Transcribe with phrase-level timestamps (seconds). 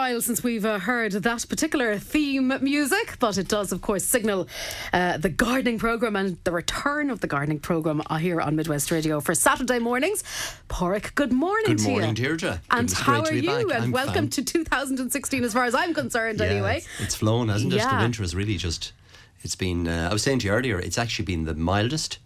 [0.00, 4.48] while since we've uh, heard that particular theme music, but it does, of course, signal
[4.94, 9.20] uh, the gardening programme and the return of the gardening programme here on Midwest Radio
[9.20, 10.22] for Saturday mornings.
[10.70, 12.14] Pádraig, good morning Good to morning, you.
[12.14, 12.62] Deirdre.
[12.70, 13.42] And how to are you?
[13.46, 13.74] back.
[13.74, 14.30] And I'm welcome fine.
[14.30, 16.82] to 2016, as far as I'm concerned, Yeah, anyway.
[16.98, 17.80] It's, flown, hasn't it?
[17.82, 18.94] The winter has really just.
[19.42, 19.86] It's been.
[19.86, 22.20] Uh, I was saying to you earlier, it's actually been the mildest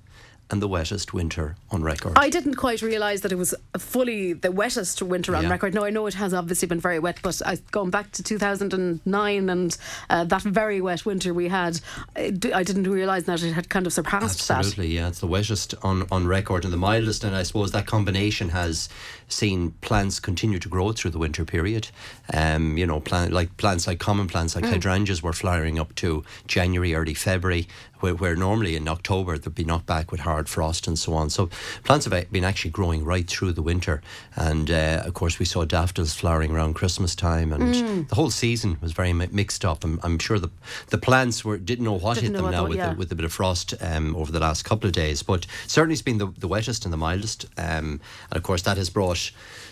[0.54, 2.12] and the wettest winter on record.
[2.16, 5.50] I didn't quite realise that it was fully the wettest winter on Yeah.
[5.50, 5.74] record.
[5.74, 9.50] No, I know it has obviously been very wet, but I, going back to 2009
[9.50, 9.76] and
[10.10, 11.80] uh, that very wet winter we had,
[12.16, 14.58] I didn't realise that it had kind of surpassed that.
[14.58, 15.08] Absolutely, yeah.
[15.08, 18.88] It's the wettest on, on record and the mildest, and I suppose that combination has
[19.28, 21.88] seen plants continue to grow through the winter period.
[22.32, 24.62] Um, you know, plant, like plants like common plants Mm.
[24.62, 27.66] like hydrangeas were flowering up to January, early February,
[28.00, 31.30] where, where normally in October they'd be knocked back with hard frost and so on.
[31.30, 31.48] So
[31.84, 34.02] plants have been actually growing right through the winter,
[34.36, 38.08] and uh, of course we saw daffodils flowering around Christmas time, and Mm.
[38.08, 39.84] the whole season was very mi- mixed up.
[39.84, 40.50] I'm, I'm sure the
[40.90, 42.90] the plants were didn't know what Didn't hit them now with yeah.
[42.90, 45.94] the, with a bit of frost um, over the last couple of days, but certainly
[45.94, 47.46] it's been the, the wettest and the mildest.
[47.56, 49.13] Um, and of course, that has brought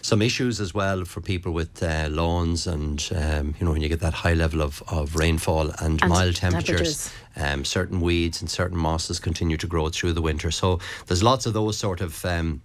[0.03, 3.89] some issues as well for people with uh, lawns and, um, you know, when you
[3.89, 7.11] get that high level of, of rainfall and, And mild temperatures.
[7.11, 7.13] temperatures.
[7.37, 10.51] Um, certain weeds and certain mosses continue to grow through the winter.
[10.51, 12.63] So there's lots of those sort of um,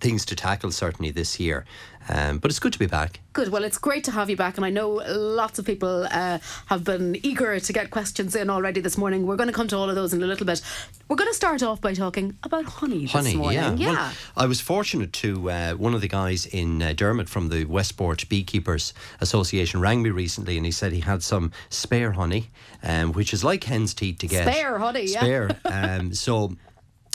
[0.00, 1.64] things to tackle certainly this year.
[2.08, 3.20] Um, but it's good to be back.
[3.34, 3.50] Good.
[3.50, 6.82] Well, it's great to have you back, and I know lots of people uh, have
[6.82, 9.26] been eager to get questions in already this morning.
[9.26, 10.60] We're going to come to all of those in a little bit.
[11.08, 13.76] We're going to start off by talking about honey, Honey, this morning.
[13.78, 13.92] yeah.
[13.92, 17.64] Well, I was fortunate to uh, one of the guys in uh, Dermot from the
[17.66, 22.48] Westport Beekeepers Association rang me recently, and he said he had some spare honey,
[22.82, 24.48] um, which is like hen's teeth to get.
[24.48, 25.20] Spare honey, yeah.
[25.20, 25.50] Spare.
[25.66, 26.56] um, so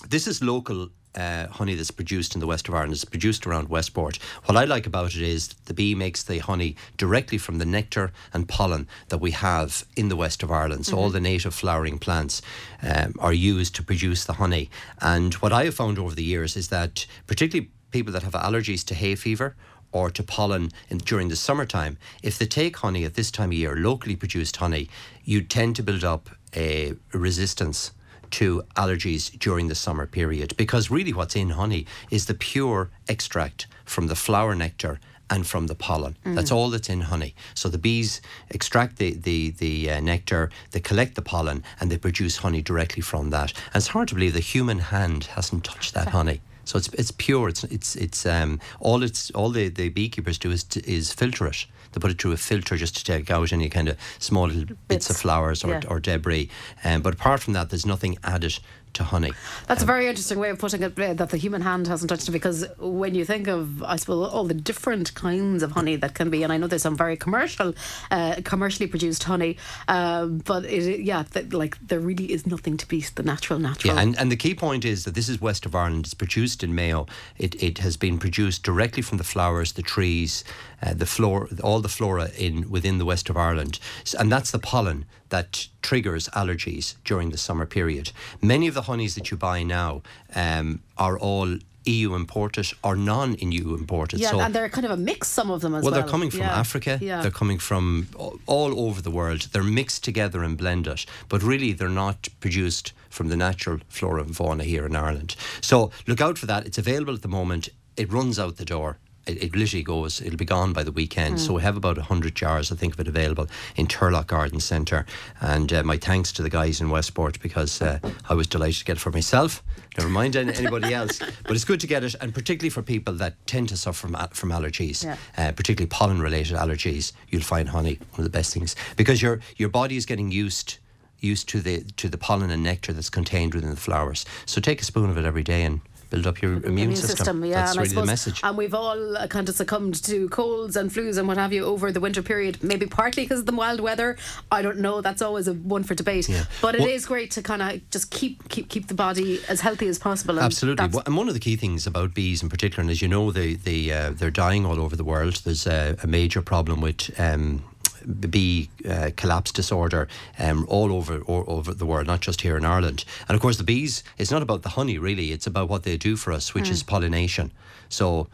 [0.08, 0.90] this is local.
[1.16, 4.18] Uh, honey that's produced in the west of Ireland is produced around Westport.
[4.46, 8.12] What I like about it is the bee makes the honey directly from the nectar
[8.34, 10.86] and pollen that we have in the west of Ireland.
[10.86, 12.42] So all the native flowering plants
[12.82, 14.70] um, are used to produce the honey.
[15.00, 18.84] And what I have found over the years is that particularly people that have allergies
[18.86, 19.56] to hay fever
[19.94, 23.54] or to pollen in, during the summertime, if they take honey at this time of
[23.54, 24.90] year, locally produced honey,
[25.24, 27.92] you tend to build up a resistance
[28.32, 33.68] to allergies during the summer period because really what's in honey is the pure extract
[33.86, 35.00] from the flower nectar
[35.30, 36.16] and from the pollen.
[36.24, 37.34] That's all that's in honey.
[37.56, 38.22] So the bees
[38.52, 43.02] extract the the the uh, nectar, they collect the pollen, and they produce honey directly
[43.02, 43.52] from that.
[43.74, 46.42] And it's hard to believe the human hand hasn't touched that honey.
[46.66, 47.50] So it's it's pure.
[47.50, 51.48] It's it's it's um all it's all the, the beekeepers do is to, is filter
[51.48, 51.66] it.
[51.96, 54.76] They put it through a filter just to take out any kind of small little
[54.88, 55.82] bits, of flowers or, yeah.
[55.90, 56.50] or debris.
[56.84, 58.60] Um, but apart from that, there's nothing added
[58.94, 59.34] to honey.
[59.68, 62.30] That's a very interesting way of putting it, uh, that the human hand hasn't touched
[62.30, 66.14] it, because when you think of, I suppose, all the different kinds of honey that
[66.14, 67.74] can be, and I know there's some very commercial,
[68.10, 69.58] uh, commercially produced honey,
[69.90, 73.96] um, but it, yeah, th- like there really is nothing to beat the natural, natural.
[73.96, 76.06] Yeah, and, and the key point is that this is west of Ireland.
[76.06, 77.06] It's produced in Mayo.
[77.38, 80.46] It, it has been produced directly from the flowers, the trees,
[80.86, 83.80] uh, the flora, all the flora in within the west of Ireland,
[84.20, 88.12] and that's the pollen that triggers allergies during the summer period.
[88.42, 90.02] Many of the honeys that you buy now
[90.36, 94.20] um, are all EU imported or non-EU imported.
[94.20, 95.92] yeah, so and they're kind of a mix, some of them as well.
[95.92, 96.98] well, they're coming from Yeah, Africa.
[97.02, 97.22] Yeah.
[97.22, 98.08] They're coming from
[98.48, 99.42] all over the world.
[99.52, 104.36] They're mixed together and blended, but really they're not produced from the natural flora and
[104.36, 105.36] fauna here in Ireland.
[105.62, 106.66] So look out for that.
[106.66, 107.70] It's available at the moment.
[107.98, 108.98] It runs out the door.
[109.26, 110.22] It, it literally goes.
[110.22, 111.40] It'll be gone by the weekend.
[111.40, 115.06] So we have about hundred jars, I think, of it available in Turlough Garden Centre.
[115.42, 118.00] And uh, my thanks to the guys in Westport because uh,
[118.30, 119.64] I was delighted to get it for myself.
[119.98, 121.20] Never mind anybody else.
[121.20, 124.16] But it's good to get it, and particularly for people that tend to suffer from,
[124.32, 125.18] from allergies, Yeah.
[125.38, 127.14] uh, particularly pollen-related allergies.
[127.30, 130.78] You'll find honey one of the best things because your your body is getting used
[131.20, 134.26] used to the to the pollen and nectar that's contained within the flowers.
[134.46, 135.82] So take a spoon of it every day and
[136.16, 137.44] build up your immune, system.
[137.46, 138.40] yeah, That's and really the suppose- message.
[138.44, 141.64] And we've all uh, kind of succumbed to colds and flus and what have you
[141.66, 142.54] over the winter period.
[142.64, 144.18] Maybe partly because of the mild weather.
[144.52, 145.02] I don't know.
[145.02, 146.28] That's always a one for debate.
[146.30, 146.46] Yeah.
[146.62, 149.60] But it is Well- great to kind of just keep keep keep the body as
[149.62, 150.36] healthy as possible.
[150.38, 150.88] and Absolutely.
[150.88, 153.32] Well, And one of the key things about bees in particular, and as you know,
[153.32, 155.36] they, they, uh, they're dying all over the world.
[155.46, 157.64] There's a, a major problem with um,
[158.06, 160.08] bee uh, collapse disorder
[160.40, 163.06] um, all over all over the world, not just here in Ireland.
[163.28, 165.98] And of course, the bees, it's not about the honey really, it's about what they
[165.98, 167.52] do for us, which is pollination.
[167.90, 168.28] So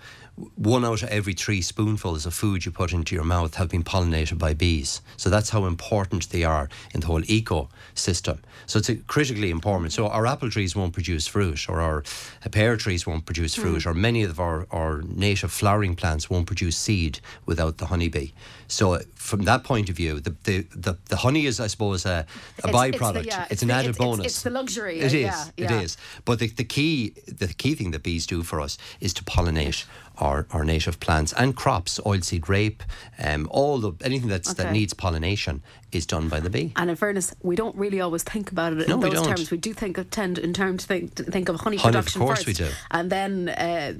[0.55, 3.83] one out of every three spoonfuls of food you put into your mouth have been
[3.83, 5.01] pollinated by bees.
[5.17, 8.39] So that's how important they are in the whole ecosystem.
[8.65, 9.93] So it's critically important.
[9.93, 12.03] So our apple trees won't produce fruit, or our
[12.51, 16.77] pear trees won't produce fruit, or many of our, our native flowering plants won't produce
[16.77, 18.31] seed without the honeybee.
[18.71, 22.25] So from that point of view, the the, the, the honey is, I suppose, a,
[22.63, 23.15] a It's- byproduct.
[23.17, 24.25] It's, the, yeah, it's an the- added it's, bonus.
[24.25, 24.99] It's, it's the luxury.
[24.99, 25.17] It uh.
[25.17, 25.81] Yeah, yeah.
[25.81, 25.97] is.
[26.25, 29.85] But the, the key the key thing that bees do for us is to pollinate
[30.17, 32.83] our, our native plants and crops, oilseed rape,
[33.23, 36.71] um, all the anything that's that needs pollination is done by the bee.
[36.75, 39.35] And in fairness, we don't really always think about it No, in we those don't.
[39.37, 39.51] terms.
[39.51, 42.05] We do think of tend in terms to think, to think of honey, Honey, of
[42.05, 42.69] production course first, we do.
[42.91, 43.93] and then uh,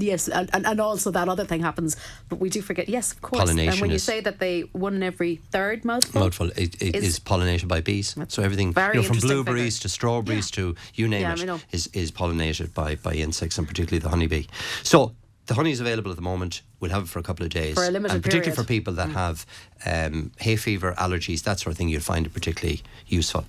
[0.00, 1.96] yes, and, and- and also that other thing happens.
[2.28, 2.88] But we do forget.
[2.88, 3.40] Yes, of course.
[3.44, 6.96] Pollination when you is- say that they one in every third mouthful, Mouthful it, it
[6.96, 8.16] Is- is, pollinated by bees.
[8.28, 9.82] So everything very you know, from blueberries figure.
[9.82, 14.02] to strawberries to you name Yeah, I is is pollinated by, by insects and particularly
[14.06, 14.46] the honeybee.
[14.82, 15.12] So
[15.48, 16.62] the honey is available at the moment.
[16.80, 17.74] We'll have it for a couple of days.
[17.74, 18.58] For a limited and particularly period.
[18.58, 18.68] Mm.
[18.68, 19.46] for people that have
[19.86, 23.44] um, hay fever, allergies, that sort of thing, you'll find it particularly useful.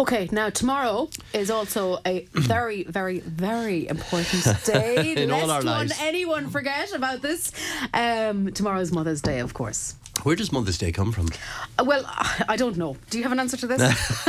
[0.00, 5.14] Okay, now tomorrow is also a very, very, very important day.
[5.16, 5.98] In all Lest our one lives.
[6.00, 7.50] anyone forget about this.
[7.92, 9.96] Um, tomorrow is Mother's Day, of course.
[10.24, 11.28] Where does Mother's Day come from?
[11.78, 12.02] Uh, Well,
[12.48, 12.96] I don't know.
[13.10, 13.80] Do you have an answer to this?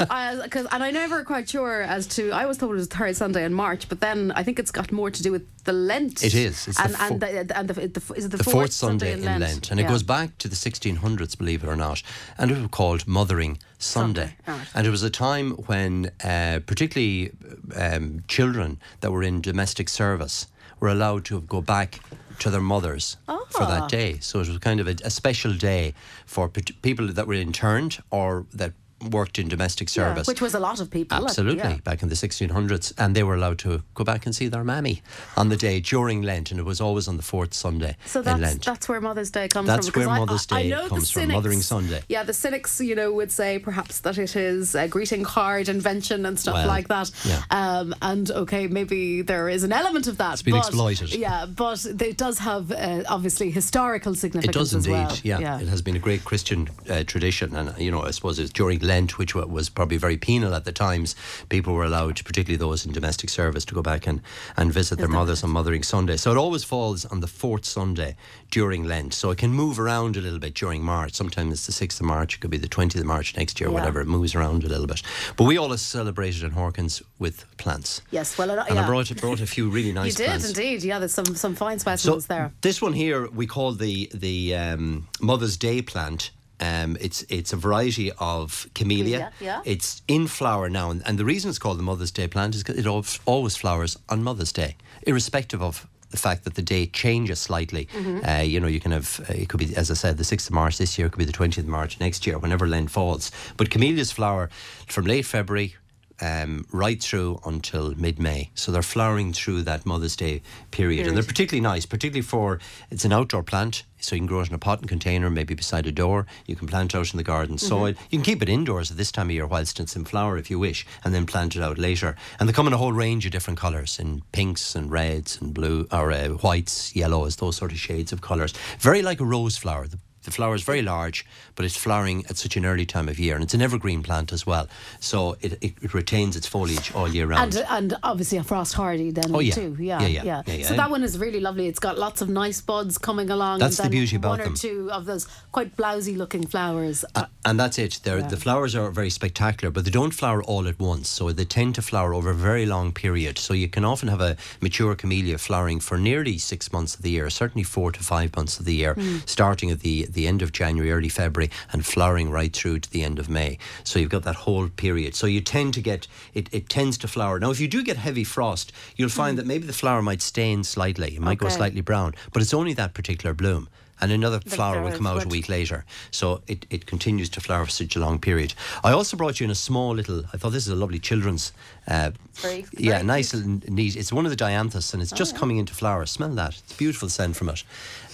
[0.00, 2.30] uh, 'cause- and I'm never quite sure as to.
[2.32, 4.70] I always thought it was the third Sunday in March, but then I think it's
[4.70, 6.22] got more to do with the Lent.
[6.24, 6.66] It is.
[6.68, 9.70] It's and and the, and the, the, is it the, the fourth Sunday in Lent,
[9.70, 12.02] and it goes back to the 1600s, believe it or not,
[12.38, 14.34] and it was called Mothering Sunday.
[14.36, 14.66] Sunday, right.
[14.74, 17.32] And it was a time when, uh, particularly
[17.76, 20.46] um, children that were in domestic service
[20.80, 22.00] were allowed to go back
[22.40, 23.66] to their mothers for Ah.
[23.80, 24.18] that day.
[24.20, 25.94] So it was kind of a, a special day
[26.26, 28.72] for people that were interned or that
[29.10, 30.26] worked in domestic Yeah, service.
[30.26, 31.18] which was a lot of people.
[31.18, 31.76] like, Absolutely, yeah.
[31.84, 32.92] back in the 1600s.
[32.98, 35.02] And they were allowed to go back and see their mammy
[35.36, 38.24] on the day during Lent, and it was always on the fourth Sunday So in
[38.26, 38.64] that's Lent.
[38.64, 39.92] that's where Mother's Day comes That's from.
[39.92, 42.02] because where I- Mother's I, I Day the comes from, Mothering Sunday.
[42.08, 46.26] Yeah, the cynics, you know, would say perhaps that it is a greeting card invention
[46.26, 47.10] and stuff Well, like that.
[47.24, 47.42] yeah.
[47.50, 50.34] Um, and okay, maybe there is an element of that.
[50.34, 51.14] It's been but, exploited.
[51.14, 54.54] Yeah, but it does have uh, obviously historical significance.
[54.56, 55.16] It does indeed, well.
[55.22, 55.60] yeah.
[55.60, 58.78] It has been a great Christian uh, tradition, and you know, I suppose it's during
[58.80, 61.14] Lent, which was probably very penal at the times.
[61.48, 64.20] People were allowed, particularly those in domestic service, to go back and,
[64.56, 66.16] and visit their mothers on Mothering Sunday.
[66.16, 68.16] So it always falls on the fourth Sunday
[68.50, 69.14] during Lent.
[69.14, 71.14] So it can move around a little bit during March.
[71.14, 72.34] Sometimes it's the sixth of March.
[72.36, 73.74] It could be the twentieth of March next year, Yeah.
[73.74, 74.00] whatever.
[74.00, 75.02] It moves around a little bit.
[75.36, 78.02] But we always celebrated in Hawkins with plants.
[78.10, 78.82] Yes, well, And yeah.
[78.82, 80.48] I brought brought a few really nice you did plants.
[80.48, 80.82] indeed.
[80.82, 82.52] Yeah, there's some some fine So there.
[82.62, 86.30] this one here we call the the um, Mother's Day plant.
[86.60, 89.18] Um, it's it's a variety of camellia.
[89.18, 89.62] Camellia, yeah.
[89.64, 92.62] It's in flower now, and, and the reason it's called the Mother's Day plant is
[92.62, 92.86] 'cause it
[93.26, 94.76] always flowers on Mother's Day,
[95.06, 97.86] irrespective of the fact that the date changes slightly.
[97.94, 98.28] Mm-hmm.
[98.28, 100.48] Uh, you know, you can have uh, it could be as I said, the sixth
[100.48, 102.90] of March this year, it could be the twentieth of March next year, whenever Lent
[102.90, 103.30] falls.
[103.56, 104.50] But camellias flower
[104.86, 105.76] from late February
[106.20, 108.50] um, right through until mid May.
[108.54, 111.06] So they're flowering through that Mother's Day period.
[111.06, 112.58] And they're particularly nice, particularly for
[112.90, 113.84] it's an outdoor plant.
[114.02, 116.26] So you can grow it in a pot and container, maybe beside a door.
[116.46, 117.88] You can plant it out in the garden soil.
[118.08, 120.50] You can keep it indoors at this time of year whilst it's in flower if
[120.50, 122.16] you wish, and then plant it out later.
[122.38, 125.52] And they come in a whole range of different colours, in pinks and reds and
[125.52, 128.54] blue, or uh, whites, yellows, those sort of shades of colours.
[128.78, 129.86] Very like a rose flower.
[129.86, 131.24] The the flower is very large,
[131.54, 134.32] but it's flowering at such an early time of year, and it's an evergreen plant
[134.32, 134.68] as well.
[135.00, 137.54] So it, it, it retains its foliage all year round.
[137.54, 139.54] And, and obviously a frost hardy then Oh, yeah.
[139.54, 139.76] too.
[139.78, 140.66] Yeah, Yeah, yeah, yeah, yeah.
[140.66, 141.66] So that one is really lovely.
[141.66, 143.60] It's got lots of nice buds coming along.
[143.60, 147.04] That's and the beauty about one or two of those quite blousy looking flowers.
[147.14, 148.00] A- and that's it.
[148.02, 148.22] They're.
[148.22, 151.08] The flowers are very spectacular, but they don't flower all at once.
[151.08, 153.38] So they tend to flower over a very long period.
[153.38, 157.10] So you can often have a mature camellia flowering for nearly six months of the
[157.10, 159.18] year, certainly four to five months of the year, hmm.
[159.26, 163.02] starting at the, the end of January, early February, and flowering right through to the
[163.04, 163.58] end of May.
[163.84, 165.14] So you've got that whole period.
[165.14, 167.38] So you tend to get, it, it tends to flower.
[167.38, 170.64] Now, if you do get heavy frost, you'll find that maybe the flower might stain
[170.64, 171.16] slightly.
[171.16, 173.68] It might go slightly brown, but it's only that particular bloom.
[174.02, 175.84] And another flower will come out a week later.
[176.10, 178.54] So it, it continues to flower for such a long period.
[178.82, 181.52] I also brought you in a small little, I thought this is a lovely children's.
[181.86, 183.96] Uh, very- yeah, very nice and neat.
[183.96, 186.06] It's one of the dianthus and it's just coming into flower.
[186.06, 186.56] Smell that.
[186.56, 187.62] It's a beautiful scent from it.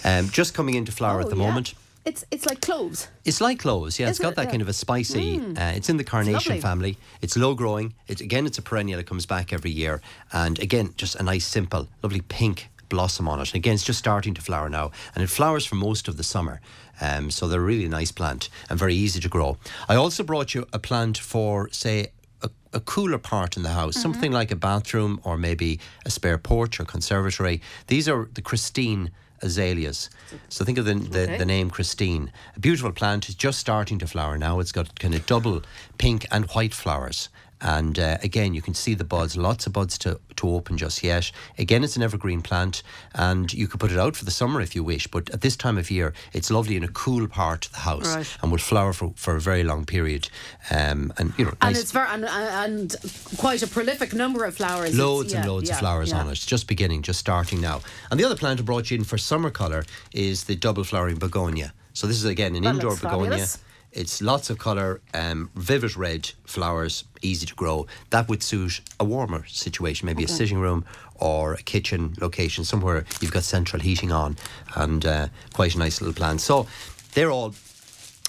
[0.03, 1.47] Um, just coming into flower at Oh, the yeah.
[1.47, 1.73] moment.
[2.09, 3.07] It's it's like cloves.
[3.25, 4.09] It's like cloves, yeah.
[4.09, 4.35] it's got it?
[4.37, 4.47] that Yeah.
[4.47, 4.51] Mm.
[4.51, 5.39] kind of a spicy.
[5.39, 6.61] Uh, it's in the carnation lovely.
[6.61, 6.97] family.
[7.21, 7.93] It's low growing.
[8.07, 8.99] It's again, it's a perennial.
[8.99, 13.39] It comes back every year, and again, just a nice, simple, lovely pink blossom on
[13.41, 13.49] it.
[13.49, 16.23] And again, it's just starting to flower now, and it flowers for most of the
[16.23, 16.61] summer.
[17.01, 19.57] Um, so they're a really nice plant and very easy to grow.
[19.89, 22.07] I also brought you a plant for, say,
[22.41, 24.01] a a cooler part in the house, Mm-hmm.
[24.01, 27.59] something like a bathroom or maybe a spare porch or conservatory.
[27.87, 29.11] These are the Christine
[29.41, 30.09] azaleas.
[30.49, 31.37] So think of the, the, Okay.
[31.37, 32.31] the name Christine.
[32.55, 33.27] A beautiful plant.
[33.29, 34.59] It's just starting to flower now.
[34.59, 35.61] It's got kind of double
[35.97, 37.29] pink and white flowers.
[37.59, 41.01] And uh, again, you can see the buds, lots of buds to, to open just
[41.03, 41.31] yet.
[41.57, 42.83] Again, it's an evergreen plant,
[43.15, 45.07] and you could put it out for the summer if you wish.
[45.07, 48.15] But at this time of year, it's lovely in a cool part of the house
[48.15, 48.37] Right.
[48.43, 50.29] and will flower for, for a very long period.
[50.69, 52.95] Um, and you know, And nice- it's very and, and
[53.37, 54.95] quite a prolific number of flowers.
[54.95, 56.19] Loads and loads yeah, of flowers yeah.
[56.21, 56.33] on it.
[56.33, 57.81] It's just beginning, just starting now.
[58.11, 59.83] And the other plant I brought you in for summer colour
[60.13, 61.73] is the double flowering begonia.
[61.93, 63.29] So this is again an That indoor begonia.
[63.31, 63.57] fabulous.
[63.97, 67.87] It's lots of colour, um, vivid red flowers, easy to grow.
[68.11, 70.85] That would suit a warmer situation, maybe a sitting room
[71.15, 74.37] or a kitchen location, somewhere you've got central heating on,
[74.75, 76.41] and uh, quite a nice little plant.
[76.41, 76.67] So
[77.13, 77.55] they're all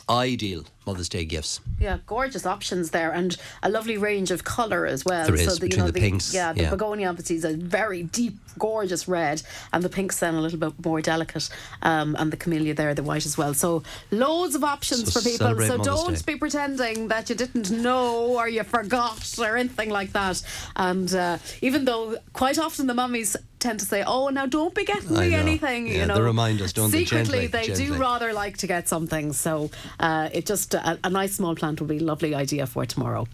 [0.08, 1.60] ideal Mother's Day gifts.
[1.78, 5.26] Yeah, gorgeous options there, and a lovely range of colour as well.
[5.26, 6.70] There is, the, between the pinks, Yeah, the yeah.
[6.70, 9.42] begonia obviously is a very deep, gorgeous red,
[9.72, 11.50] and the pinks then a little bit more delicate,
[11.82, 13.52] um, and the camellia there, the white as well.
[13.52, 15.46] So loads of options So for people.
[15.46, 16.32] So Mother's don't Day.
[16.32, 20.42] be pretending that you didn't know or you forgot or anything like that.
[20.74, 24.84] And uh, even though quite often the mummies tend to say, "Oh, now don't be
[24.84, 27.04] getting me anything," Yeah, you know, they remind us, don't they?
[27.04, 29.32] Secretly, they do rather like to get something.
[29.32, 32.86] So uh, it just a, a nice small plant would be a lovely idea for
[32.86, 33.26] tomorrow.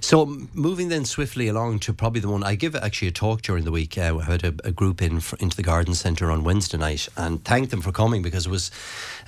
[0.00, 3.64] So moving then swiftly along to probably the one I give actually a talk during
[3.64, 3.98] the week.
[3.98, 7.08] Uh, I had a, a group in for, into the garden centre on Wednesday night
[7.16, 8.70] and thanked them for coming because it was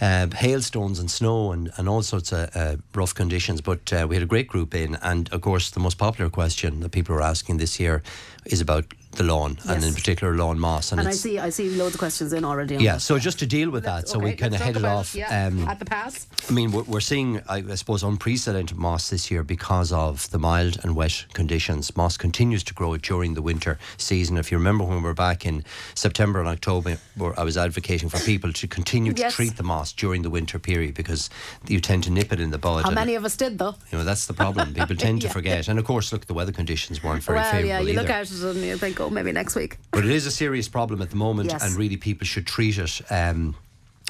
[0.01, 3.61] uh, hailstones and snow and, and all sorts of uh, rough conditions.
[3.61, 6.81] But uh, we had a great group in, and of course the most popular question
[6.81, 8.03] that people are asking this year
[8.47, 10.93] is about the lawn and in particular lawn moss.
[10.93, 12.77] And I see, I see loads of questions in already.
[12.77, 13.01] On yeah, that.
[13.01, 15.15] so just to deal with that, so we kind of let's talk headed off.
[15.15, 16.27] Yeah, um, at the pass.
[16.49, 20.39] I mean, we're, we're seeing, I I suppose, unprecedented moss this year because of the
[20.39, 21.97] mild and wet conditions.
[21.97, 24.37] Moss continues to grow during the winter season.
[24.37, 25.65] If you remember when we were back in
[25.95, 26.99] September and October,
[27.37, 29.35] I was advocating for people to continue to Yes.
[29.35, 31.31] treat the moss during the winter period because
[31.67, 32.85] you tend to nip it in the bud.
[32.85, 33.75] How many of us did though?
[33.93, 34.75] You know, that's the problem.
[34.75, 35.33] People tend to Yeah.
[35.33, 35.69] forget.
[35.69, 38.13] And of course, look, the weather conditions weren't very well, favourable yeah, you look either.
[38.15, 39.79] at it and you think, oh, maybe next week.
[39.91, 41.63] But it is a serious problem at the moment, Yes.
[41.65, 43.01] and really people should treat it.
[43.11, 43.55] Um,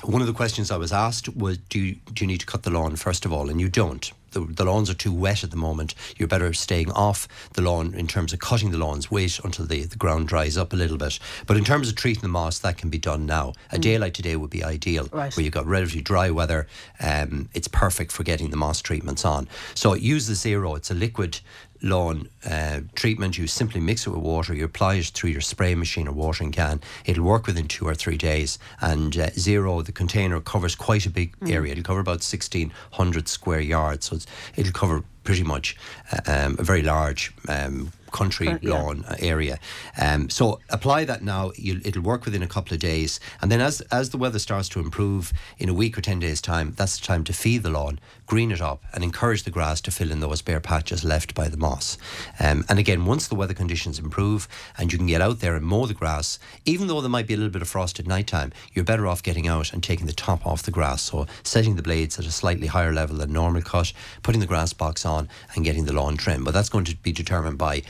[0.05, 2.63] one of the questions I was asked was, do you, do you need to cut
[2.63, 3.51] the lawn first of all?
[3.51, 4.11] And you don't.
[4.33, 5.95] The, the lawns are too wet at the moment.
[6.17, 9.11] You're better staying off the lawn in terms of cutting the lawns.
[9.11, 11.19] Wait until the, the ground dries up a little bit.
[11.47, 13.55] But in terms of treating the moss, that can be done now.
[13.73, 15.15] A day like today would be ideal, Mm.
[15.15, 15.37] Right.
[15.37, 16.67] where you've got relatively dry weather.
[17.01, 19.49] Um, it's perfect for getting the moss treatments on.
[19.75, 20.75] So use the zero.
[20.75, 21.41] It's a liquid
[21.83, 23.39] lawn uh, treatment.
[23.39, 24.55] You simply mix it with water.
[24.55, 26.81] You apply it through your spray machine or watering can.
[27.05, 28.59] It'll work within two or three days.
[28.81, 31.73] And uh, zero, the container covers quite a big area.
[31.73, 34.07] It'll cover about sixteen hundred square yards.
[34.07, 35.77] So it's, it'll cover pretty much
[36.13, 37.33] uh, um, a very large.
[37.49, 38.71] Um, country Right, yeah.
[38.73, 39.59] lawn uh, area.
[40.01, 41.53] Um, so apply that now.
[41.57, 43.21] You'll, it'll work within a couple of days.
[43.41, 46.41] And then as as the weather starts to improve in a week or 10 days
[46.41, 49.81] time that's the time to feed the lawn green it up and encourage the grass
[49.81, 51.99] to fill in those bare patches left by the moss.
[52.41, 55.65] Um, and again once the weather conditions improve and you can get out there and
[55.65, 58.27] mow the grass even though there might be a little bit of frost at night
[58.27, 61.03] time you're better off getting out and taking the top off the grass.
[61.03, 64.73] So setting the blades at a slightly higher level than normal cut putting the grass
[64.73, 66.45] box on and getting the lawn trimmed.
[66.45, 67.83] But that's going to be determined by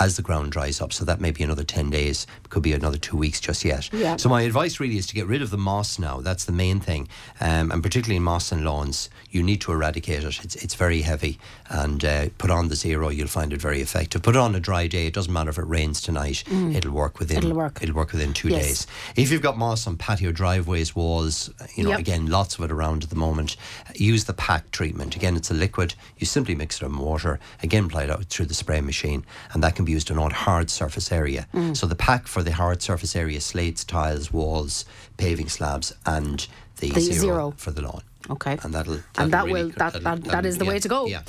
[0.00, 0.92] as the ground dries up.
[0.92, 3.88] So that may be another 10 days, could be another two weeks just yet.
[3.92, 4.16] Yeah.
[4.16, 6.20] So my advice really is to get rid of the moss now.
[6.20, 7.08] That's the main thing.
[7.40, 10.44] Um, and particularly in moss and lawns, you need to eradicate it.
[10.44, 11.38] It's, it's very heavy.
[11.68, 14.22] And uh, put on the zero, you'll find it very effective.
[14.22, 15.06] Put it on a dry day.
[15.06, 16.44] It doesn't matter if it rains tonight.
[16.50, 17.44] It'll work within Mm.
[17.44, 17.78] It'll work.
[17.80, 18.66] It'll work within two Yes.
[18.66, 18.86] days.
[19.16, 21.98] If you've got moss on patio driveways, walls, you know, Yep.
[22.00, 23.56] again, lots of it around at the moment.
[23.94, 25.14] Use the pack treatment.
[25.16, 25.94] Again, it's a liquid.
[26.18, 27.38] You simply mix it in water.
[27.62, 30.30] Again, apply it out through the spray machine, and that can be used on all
[30.30, 31.46] hard surface area.
[31.54, 31.76] Mm.
[31.76, 34.84] So the pack for the hard surface area: slates, tiles, walls,
[35.16, 36.46] paving slabs, and
[36.78, 37.54] the, The zero, zero.
[37.56, 38.02] for the lawn.
[38.28, 38.58] Okay.
[38.62, 40.88] And that'll, that'll and that really will that that'll- that, that the yeah, way to
[40.88, 41.06] go.
[41.06, 41.22] Yeah.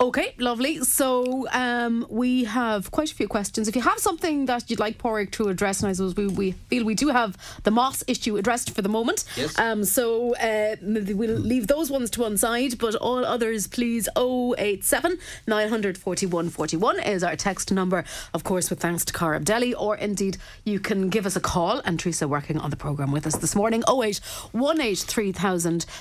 [0.00, 0.78] Okay, lovely.
[0.84, 3.66] So um, we have quite a few questions.
[3.66, 6.52] If you have something that you'd like Pádraig to address, and I suppose we, we
[6.52, 9.24] feel we do have the moss issue addressed for the moment.
[9.36, 9.58] Yes.
[9.58, 15.18] Um, so uh, we'll leave those ones to one side, but all others, please 087
[15.48, 18.04] 941 41 is our text number.
[18.32, 21.82] Of course, with thanks to Cara Abdelli, or indeed you can give us a call.
[21.84, 24.20] And Teresa working on the programme with us this morning 08
[24.54, 25.34] 18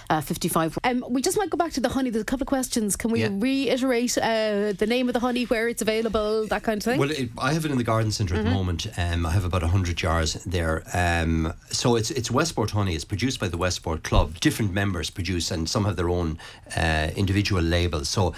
[0.10, 0.80] uh, 55.
[0.84, 2.10] Um, we just might go back to the honey.
[2.10, 2.96] There's a couple of questions.
[2.96, 3.30] Can we Yeah.
[3.32, 7.00] reiterate uh, the name of the honey, where it's available, that kind of thing?
[7.00, 8.48] Well, it, I have it in the garden centre Mm-hmm.
[8.48, 8.88] at the moment.
[8.98, 10.84] Um, I have about hundred jars there.
[10.94, 12.96] Um, so it's it's Westport honey.
[12.96, 14.40] It's produced by the Westport Club.
[14.40, 16.38] Different members produce, and some have their own
[16.76, 18.10] uh, individual labels.
[18.10, 18.34] So.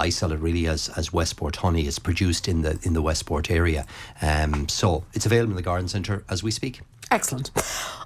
[0.00, 1.88] I sell it really as, as Westport honey.
[1.88, 3.84] It's produced in the in the Westport area.
[4.22, 6.82] Um, so it's available in the garden centre as we speak.
[7.10, 7.50] Excellent.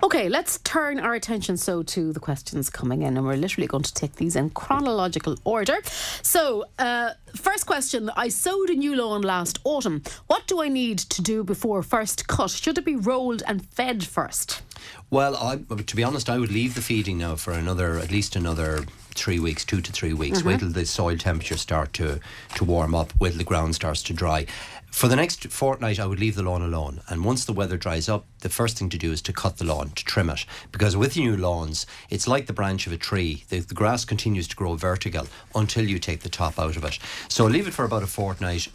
[0.02, 3.82] Okay, let's turn our attention so to the questions coming in, and we're literally going
[3.82, 5.78] to take these in chronological order.
[6.22, 10.02] So, uh, first question I sowed a new lawn last autumn.
[10.26, 12.50] What do I need to do before first cut?
[12.50, 14.62] Should it be rolled and fed first?
[15.10, 18.34] Well, I, to be honest, I would leave the feeding now for another, at least
[18.34, 20.42] another three weeks, two to three weeks.
[20.42, 22.18] Wait till the soil temperature start to,
[22.54, 24.46] to warm up, wait till the ground starts to dry.
[24.92, 27.00] For the next fortnight, I would leave the lawn alone.
[27.08, 29.64] And once the weather dries up, the first thing to do is to cut the
[29.64, 30.44] lawn, to trim it.
[30.70, 33.44] Because with new lawns, it's like the branch of a tree.
[33.48, 37.00] The, the grass continues to grow vertical until you take the top out of it.
[37.26, 38.68] So leave it for about a fortnight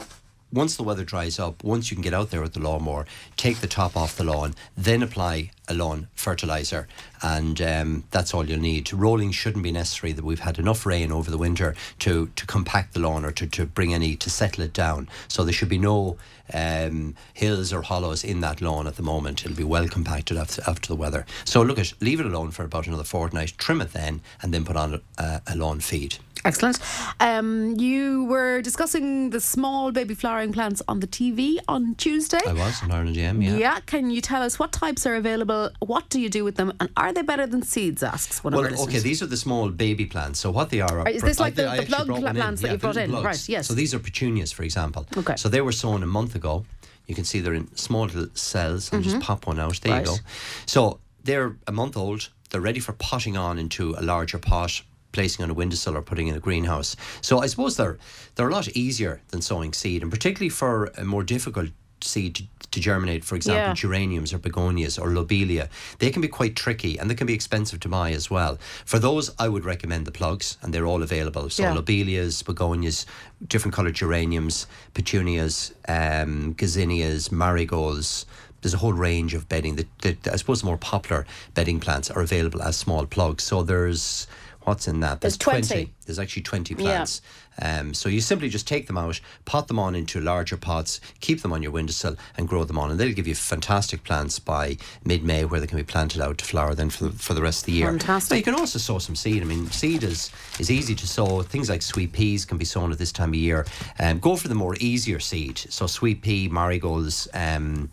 [0.52, 3.06] once the weather dries up, once you can get out there with the lawnmower,
[3.36, 6.88] take the top off the lawn, then apply a lawn fertilizer,
[7.22, 8.92] and um, that's all you'll need.
[8.94, 10.14] Rolling shouldn't be necessary.
[10.14, 13.48] That we've had enough rain over the winter to to compact the lawn or to,
[13.48, 15.10] to bring any to settle it down.
[15.28, 16.18] So there should be no
[16.54, 19.46] um, hills or hollows in that lawn at the moment.
[19.46, 21.26] It'll be well compacted after, after the weather.
[21.46, 23.54] So look at leave it alone for about another fortnight.
[23.58, 26.18] Trim it then, and then put on a, a lawn feed.
[26.46, 26.80] Excellent.
[27.20, 32.40] Um, you were discussing the small baby flowering plants on the TV on Tuesday.
[32.48, 33.56] I was in Ireland AM, yeah.
[33.58, 35.70] Yeah, can you tell us what types are available?
[35.80, 36.72] What do you do with them?
[36.80, 38.04] And are they better than seeds?
[38.04, 38.88] Asks one well, of our listeners.
[38.96, 40.40] okay, these are the small baby plants.
[40.40, 41.00] So what they are?
[41.02, 42.36] are Is this like I- the- I the plug brought one in.
[42.38, 43.10] plants that Yeah, you brought in?
[43.10, 43.26] plugs.
[43.26, 43.68] Right, yes.
[43.68, 45.06] So these are petunias, for example.
[45.18, 45.36] Okay.
[45.36, 46.66] So they were sown a month ago.
[47.08, 48.92] You can see they're in small little cells.
[48.94, 49.80] I'll just pop one out.
[49.82, 50.08] There Mm-hmm.
[50.10, 50.16] Right.
[50.18, 50.28] you go.
[50.66, 52.30] So they're a month old.
[52.50, 54.82] They're ready for potting on into a larger pot.
[55.18, 56.96] Placing on a windowsill or putting in a greenhouse.
[57.22, 57.98] So I suppose they're
[58.36, 61.70] they're a lot easier than sowing seed, and particularly for a more difficult
[62.02, 62.44] seed to,
[62.74, 63.24] to germinate.
[63.26, 63.74] For example, Yeah.
[63.74, 65.70] geraniums or begonias or lobelia.
[65.98, 68.60] They can be quite tricky and they can be expensive to buy as well.
[68.86, 71.50] For those, I would recommend the plugs, and they're all available.
[71.50, 71.74] So Yeah.
[71.74, 73.08] lobelias, begonias,
[73.54, 75.56] different coloured geraniums, petunias,
[75.88, 78.28] um, gazanias, marigolds.
[78.62, 79.76] There's a whole range of bedding.
[79.78, 81.26] The, the, I suppose the more popular
[81.56, 83.44] bedding plants are available as small plugs.
[83.44, 84.28] So there's
[84.68, 85.22] what's in that?
[85.22, 85.94] There's 20.
[86.06, 87.22] There's actually 20 plants.
[87.62, 91.42] Um, so you simply just take them out, pot them on into larger pots, keep
[91.42, 94.78] them on your windowsill, and grow them on, and they'll give you fantastic plants by
[95.04, 97.62] mid-May, where they can be planted out to flower then for the, for the rest
[97.62, 97.88] of the year.
[97.88, 98.32] Fantastic.
[98.32, 99.42] Now, you can also sow some seed.
[99.42, 101.42] I mean, seed is is easy to sow.
[101.42, 103.66] Things like sweet peas can be sown at this time of year.
[104.00, 105.58] Um, go for the more easier seed.
[105.58, 107.28] So sweet pea, marigolds.
[107.34, 107.90] Um,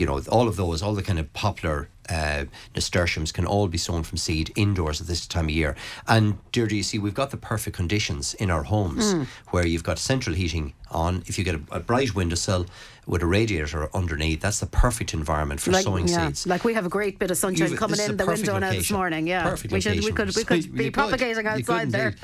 [0.00, 3.76] you know, all of those, all the kind of poplar uh, nasturtiums can all be
[3.78, 5.76] sown from seed indoors at this time of year.
[6.08, 9.22] And you see, we've got the perfect conditions in our homes Hmm.
[9.50, 11.22] where you've got central heating on.
[11.26, 12.64] If you get a, a bright windowsill
[13.06, 16.46] with a radiator underneath, that's the perfect environment for like, sowing yeah, seeds.
[16.46, 18.90] like we have a great bit of sunshine You've- coming in the window now this
[18.90, 19.26] morning.
[19.26, 22.14] Yeah, Perfect we should we could we could be You propagating could outside there.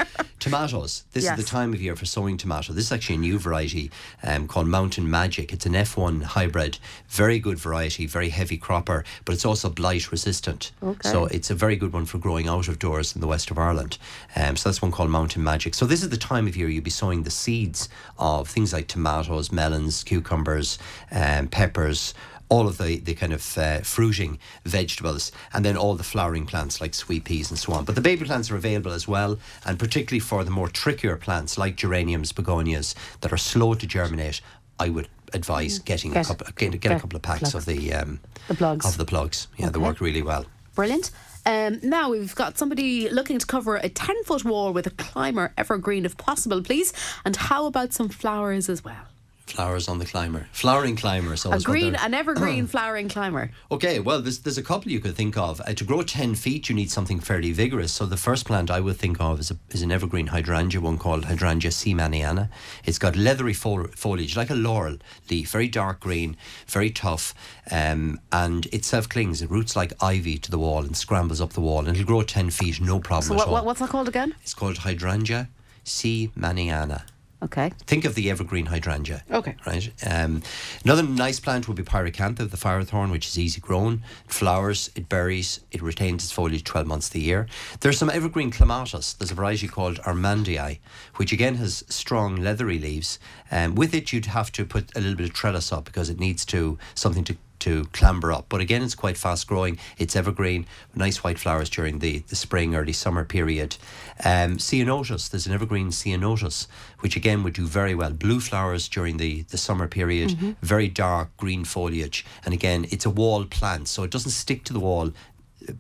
[0.50, 1.04] Tomatoes.
[1.12, 1.38] This Yes.
[1.38, 2.72] is the time of year for sowing tomato.
[2.72, 3.90] This is actually a new variety
[4.22, 5.52] um, called Mountain Magic.
[5.52, 6.78] It's an F1 hybrid,
[7.08, 10.70] very good variety, very heavy cropper, but it's also blight resistant.
[10.82, 11.10] Okay.
[11.10, 13.58] So it's a very good one for growing out of doors in the west of
[13.58, 13.98] Ireland.
[14.36, 15.74] Um, so that's one called Mountain Magic.
[15.74, 18.86] So this is the time of year you'll be sowing the seeds of things like
[18.86, 20.78] tomatoes, melons, cucumbers,
[21.10, 22.14] um, peppers.
[22.48, 26.80] All of the, the kind of uh, fruiting vegetables, and then all the flowering plants
[26.80, 27.84] like sweet peas and so on.
[27.84, 31.58] But the baby plants are available as well, and particularly for the more trickier plants
[31.58, 34.40] like geraniums, begonias that are slow to germinate,
[34.78, 37.54] I would advise getting Get- a couple, get, get a couple of packs plugs.
[37.54, 38.86] of the um, The plugs.
[38.86, 39.48] of the plugs.
[39.56, 40.46] Yeah, they work really well.
[40.76, 41.10] Brilliant.
[41.46, 45.52] Um, now we've got somebody looking to cover a 10 foot wall with a climber
[45.56, 46.92] evergreen if possible, please.
[47.24, 49.06] And how about some flowers as well?
[49.46, 51.36] Flowers on the climber, flowering climber.
[51.36, 53.52] So A green, an evergreen flowering climber.
[53.70, 55.60] Okay, well, there's there's a couple you could think of.
[55.60, 57.92] Uh, to grow ten feet, you need something fairly vigorous.
[57.92, 60.98] So the first plant I would think of is, a, is an evergreen hydrangea, one
[60.98, 62.48] called Hydrangea seemaniana.
[62.84, 64.96] It's got leathery fol- foliage, like a laurel
[65.30, 67.32] leaf, very dark green, very tough,
[67.70, 69.42] um, and it self clings.
[69.42, 72.22] It roots like ivy to the wall and scrambles up the wall, and it'll grow
[72.22, 73.64] ten feet, no problem So at what, all.
[73.64, 74.34] what's that called again?
[74.42, 75.48] It's called Hydrangea
[75.84, 77.02] seemaniana.
[77.42, 77.70] Okay.
[77.86, 79.22] Think of the evergreen hydrangea.
[79.30, 79.56] Okay.
[79.66, 79.90] Right.
[80.06, 80.42] Um,
[80.84, 84.02] another nice plant would be pyracantha, the firethorn, which is easy grown.
[84.24, 87.46] It flowers, it berries, it retains its foliage 12 months of the year.
[87.80, 89.12] There's some evergreen clematis.
[89.12, 90.78] There's a variety called Armandii,
[91.16, 93.18] which again has strong leathery leaves.
[93.50, 96.18] Um, with it, you'd have to put a little bit of trellis up because it
[96.18, 98.46] needs to something to to clamber up.
[98.48, 99.76] But again, it's quite fast growing.
[99.98, 103.76] It's evergreen, nice white flowers during the, the spring, early summer period.
[104.24, 106.68] Um, ceanothus, there's an evergreen ceanothus,
[107.00, 108.12] which again would do very well.
[108.12, 112.24] Blue flowers during the, the summer period, very dark green foliage.
[112.44, 115.12] And again, it's a wall plant, so it doesn't stick to the wall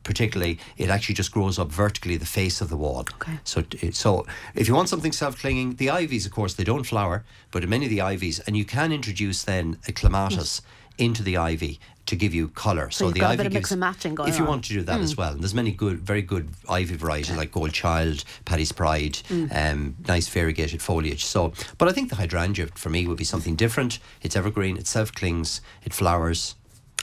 [0.02, 3.04] particularly, it actually just grows up vertically the face of the wall.
[3.14, 3.38] Okay.
[3.44, 7.68] So, so if you want something self-clinging, the ivies, of course, they don't flower, but
[7.68, 10.60] many of the ivies, and you can introduce then a clematis
[10.98, 12.88] into the ivy to give you colour.
[12.90, 14.48] So, you've the ivy bit of mix gives, and matching going if you on.
[14.50, 17.50] Want to do that as well, and there's many good, very good ivy varieties like
[17.52, 19.46] Gold Child, Paddy's Pride, Hmm.
[19.50, 21.24] um, nice variegated foliage.
[21.24, 23.98] So, but I think the hydrangea for me would be something different.
[24.22, 24.76] It's evergreen.
[24.76, 25.60] It self clings.
[25.84, 26.54] It flowers.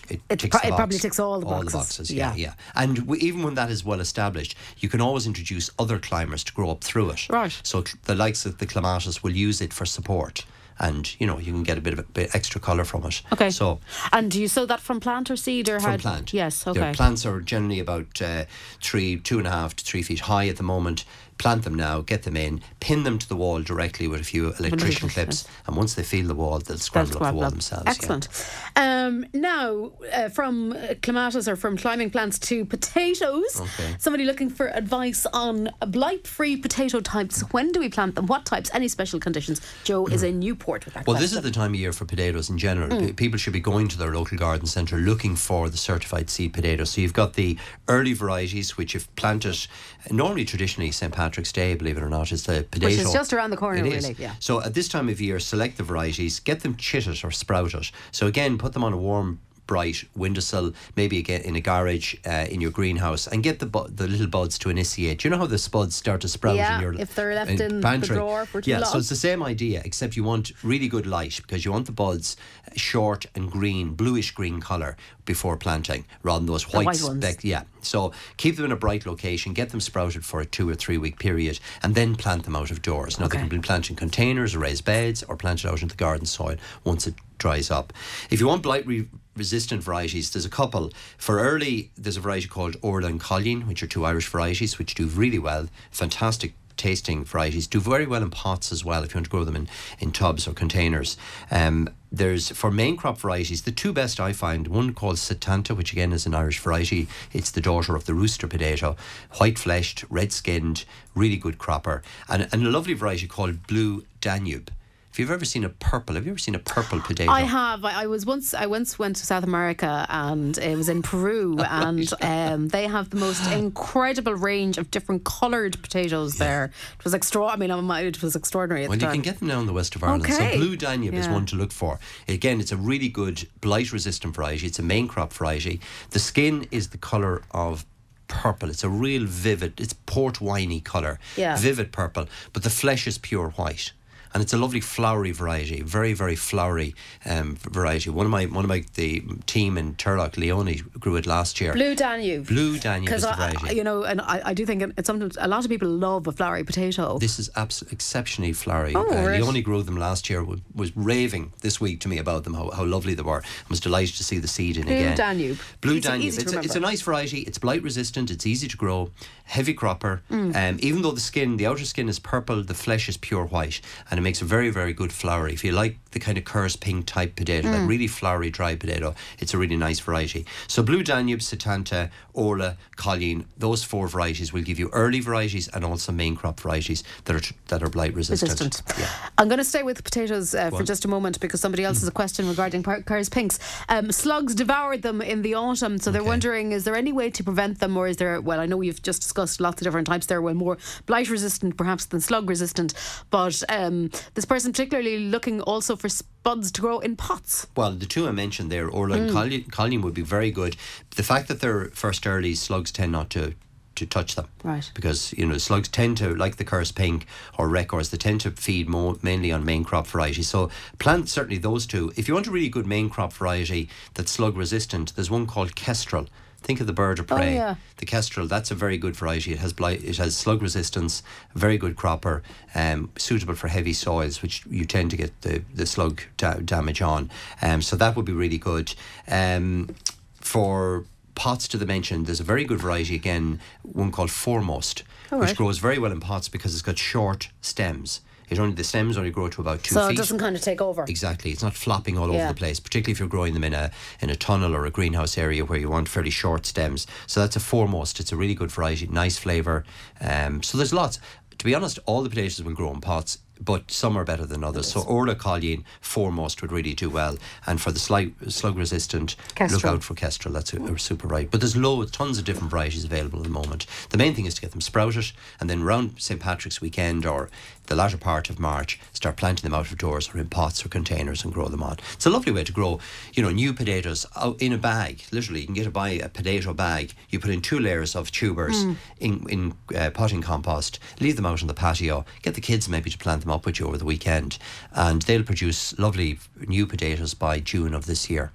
[0.09, 1.73] It, It pro- the it probably ticks all the All the boxes.
[1.73, 2.11] boxes.
[2.11, 2.47] Yeah, Yeah.
[2.47, 2.53] yeah.
[2.75, 6.53] And w- even when that is well established, you can always introduce other climbers to
[6.53, 7.29] grow up through it.
[7.29, 7.57] Right.
[7.63, 10.43] So cl- the likes of the clematis will use it for support,
[10.79, 13.21] and you know you can get a bit of a bit extra colour from it.
[13.31, 13.49] Okay.
[13.49, 13.79] So
[14.11, 15.97] And do you sow that from plant or seed or from how?
[15.97, 16.33] plant.
[16.33, 16.65] Yes.
[16.67, 16.93] Okay.
[16.93, 18.45] plants are generally about uh,
[18.81, 21.05] three, two and a half to three feet high at the moment.
[21.43, 24.53] Plant them now, get them in, pin them to the wall directly with a few
[24.53, 27.49] electrician clips, and once they feel the wall, they'll That's scramble up the wall well.
[27.49, 27.83] themselves.
[27.85, 27.91] yeah.
[27.91, 28.29] Excellent.
[28.77, 33.59] Um, now, uh, from uh, clematis or from climbing plants to potatoes.
[33.59, 33.93] Okay.
[33.99, 37.41] Somebody looking for advice on blight-free potato types.
[37.51, 38.27] When do we plant them?
[38.27, 38.71] What types?
[38.73, 39.59] Any special conditions?
[39.83, 42.49] Joe is in Newport with that Well, this is the time of year for potatoes
[42.49, 42.87] in general.
[42.87, 43.17] Mm.
[43.17, 46.91] People should be going to their local garden centre looking for the certified seed potatoes.
[46.91, 47.57] So you've got the
[47.89, 49.67] early varieties, which you've planted
[50.09, 52.87] normally traditionally St Patrick's Day, believe it or not, is the potato.
[52.87, 54.03] Which is just around the corner, It is.
[54.03, 54.35] really, yeah.
[54.39, 57.89] So at this time of year, select the varieties, get them chitted or sprouted.
[58.11, 62.45] So again, put them on a warm bright windowsill, maybe again in a garage, uh,
[62.49, 65.23] in your greenhouse, and get the bu- the little buds to initiate.
[65.23, 67.77] You know how the spuds start to sprout Yeah, in your if they're left in
[67.77, 68.15] the pantry?
[68.15, 71.37] drawer for too yeah, so it's the same idea, except you want really good light
[71.41, 72.35] because you want the buds
[72.67, 74.95] uh, short and green, bluish green colour
[75.25, 77.43] before planting, rather than those white, white speck.
[77.43, 80.75] Yeah, so keep them in a bright location, get them sprouted for a two or
[80.75, 83.19] three week period, and then plant them out of doors.
[83.19, 85.99] Now they can be planted in containers or raised beds, or planted out into the
[86.03, 87.93] garden soil once it dries up.
[88.29, 90.91] If you want blight re- resistant varieties, there's a couple.
[91.17, 94.95] For early, there's a variety called Orla and Colleen, which are two Irish varieties which
[94.95, 95.67] do really well.
[95.91, 99.43] Fantastic tasting varieties do very well in pots as well if you want to grow
[99.43, 99.69] them in,
[99.99, 101.17] in tubs or containers.
[101.51, 105.93] Um, there's for main crop varieties, the two best I find one called Setanta, which
[105.93, 107.07] again is an Irish variety.
[107.31, 108.95] It's the daughter of the rooster potato,
[109.37, 114.71] white fleshed, red skinned, really good cropper, and, and a lovely variety called Blue Danube.
[115.13, 117.29] If you've ever seen a purple, have you ever seen a purple potato?
[117.31, 117.85] I have.
[117.85, 118.55] I, I was once.
[118.55, 123.11] I once went to South America, and it was in Peru, and um, they have
[123.11, 126.71] the most incredible range of different coloured potatoes there.
[126.97, 127.45] It was extra.
[127.45, 128.87] I mean, it was extraordinary.
[128.87, 130.23] Well, you can get them now in the west of Ireland.
[130.23, 130.53] Okay.
[130.53, 131.99] So Blue Danube is one to look for.
[132.27, 134.65] Again, it's a really good blight resistant variety.
[134.65, 135.79] It's a main crop variety.
[136.09, 137.85] The skin is the colour of
[138.27, 138.71] purple.
[138.71, 141.19] It's a real vivid, it's port winey colour.
[141.37, 141.55] Yeah.
[141.55, 142.25] Vivid purple.
[142.51, 143.91] But the flesh is pure white.
[144.33, 148.09] And it's a lovely flowery variety, very very flowery um, variety.
[148.09, 151.73] One of my one of my the team in Turlough, Leone, grew it last year.
[151.73, 152.47] Blue Danube.
[152.47, 153.69] Blue Danube is Because I, variety.
[153.69, 156.25] I- you know, and I, I do think it's something a lot of people love
[156.27, 157.19] a flowery potato.
[157.19, 158.93] This is abs- exceptionally flowery.
[158.95, 159.39] Oh, uh, right.
[159.41, 160.43] Leone grew them last year.
[160.43, 163.41] Was, was raving this week to me about them, how, how lovely they were.
[163.43, 165.15] I was delighted to see the seed in Blue again.
[165.17, 165.59] Danube.
[165.81, 166.33] Blue Easy- Danube.
[166.39, 167.39] it's, a, it's a nice variety.
[167.41, 168.31] It's blight resistant.
[168.31, 169.11] It's easy to grow.
[169.45, 170.23] Heavy cropper.
[170.31, 170.55] Mm.
[170.55, 173.81] Um, even though the skin, the outer skin is purple, the flesh is pure white,
[174.09, 175.51] and it makes a very very good flowery.
[175.53, 177.71] If you like the kind of Kerr's Pink type potato, Mm.
[177.73, 180.45] that really flowery dry potato, it's a really nice variety.
[180.67, 185.83] So Blue Danube, Setanta, Orla, Colleen, those four varieties will give you early varieties and
[185.83, 188.51] also main crop varieties that are that are blight resistant.
[188.51, 188.99] resistant.
[188.99, 189.09] Yeah.
[189.37, 192.07] I'm going to stay with potatoes uh, for just a moment because somebody else has
[192.07, 193.59] a question regarding par- Pinks.
[193.89, 196.29] Um, slugs devoured them in the autumn, so they're Okay.
[196.35, 198.39] wondering is there any way to prevent them, or is there?
[198.39, 201.75] Well, I know you've just discussed lots of different types there, well, more blight resistant
[201.77, 202.93] perhaps than slug resistant,
[203.29, 207.67] but um, this person particularly looking also for spuds to grow in pots.
[207.75, 209.21] Well, the two I mentioned there, Orla Mm.
[209.21, 210.75] and Colleen, Colleen would be very good.
[211.15, 213.53] The fact that they're first early, slugs tend not to
[213.95, 214.47] to touch them.
[214.63, 214.89] Right.
[214.95, 217.27] Because, you know, slugs tend to, like the Kerr's Pink
[217.59, 220.47] or records, they tend to feed more mainly on main crop varieties.
[220.49, 222.11] So plant certainly those two.
[222.15, 225.75] If you want a really good main crop variety that's slug resistant, there's one called
[225.75, 226.25] Kestrel.
[226.63, 227.51] Think of the bird of prey.
[227.51, 227.75] Oh, yeah.
[227.97, 229.51] The Kestrel, that's a very good variety.
[229.51, 231.21] It has blight, it has slug resistance,
[231.53, 232.41] very good cropper,
[232.73, 237.01] um, suitable for heavy soils, which you tend to get the, the slug da- damage
[237.01, 237.29] on.
[237.61, 238.95] Um, so that would be really good.
[239.27, 239.93] Um,
[240.39, 241.03] for
[241.35, 245.49] pots to the mention, there's a very good variety again, one called Foremost, All which
[245.49, 245.57] right.
[245.57, 248.21] grows very well in pots because it's got short stems.
[248.53, 250.13] It only the stems only grow to about two so feet.
[250.13, 251.05] it doesn't kind of take over.
[251.07, 253.91] Exactly, it's not flopping all over the place, particularly if you're growing them in a
[254.21, 257.07] in a tunnel or a greenhouse area where you want fairly short stems.
[257.27, 258.19] So that's a foremost.
[258.19, 259.83] It's a really good variety, nice flavour.
[260.21, 261.19] Um, so there's lots.
[261.57, 263.39] To be honest, all the potatoes will grow in pots.
[263.63, 264.91] But some are better than others.
[264.91, 269.79] So Orla Colleen foremost would really do well, and for the slight, slug resistant, Kestrel.
[269.79, 270.53] look out for Kestrel.
[270.53, 271.49] That's a, a super right.
[271.49, 273.85] But there's loads, tons of different varieties available at the moment.
[274.09, 277.49] The main thing is to get them sprouted, and then around St Patrick's weekend or
[277.87, 280.89] the latter part of March, start planting them out of doors or in pots or
[280.89, 281.97] containers and grow them on.
[282.13, 282.99] It's a lovely way to grow,
[283.33, 284.25] you know, new potatoes
[284.59, 285.23] in a bag.
[285.31, 287.13] Literally, you can get a buy a potato bag.
[287.29, 288.83] You put in two layers of tubers
[289.19, 290.99] in in uh, potting compost.
[291.19, 292.25] Leave them out on the patio.
[292.41, 294.57] Get the kids maybe to plant them up with you over the weekend,
[294.91, 298.51] and they'll produce lovely new potatoes by June of this year.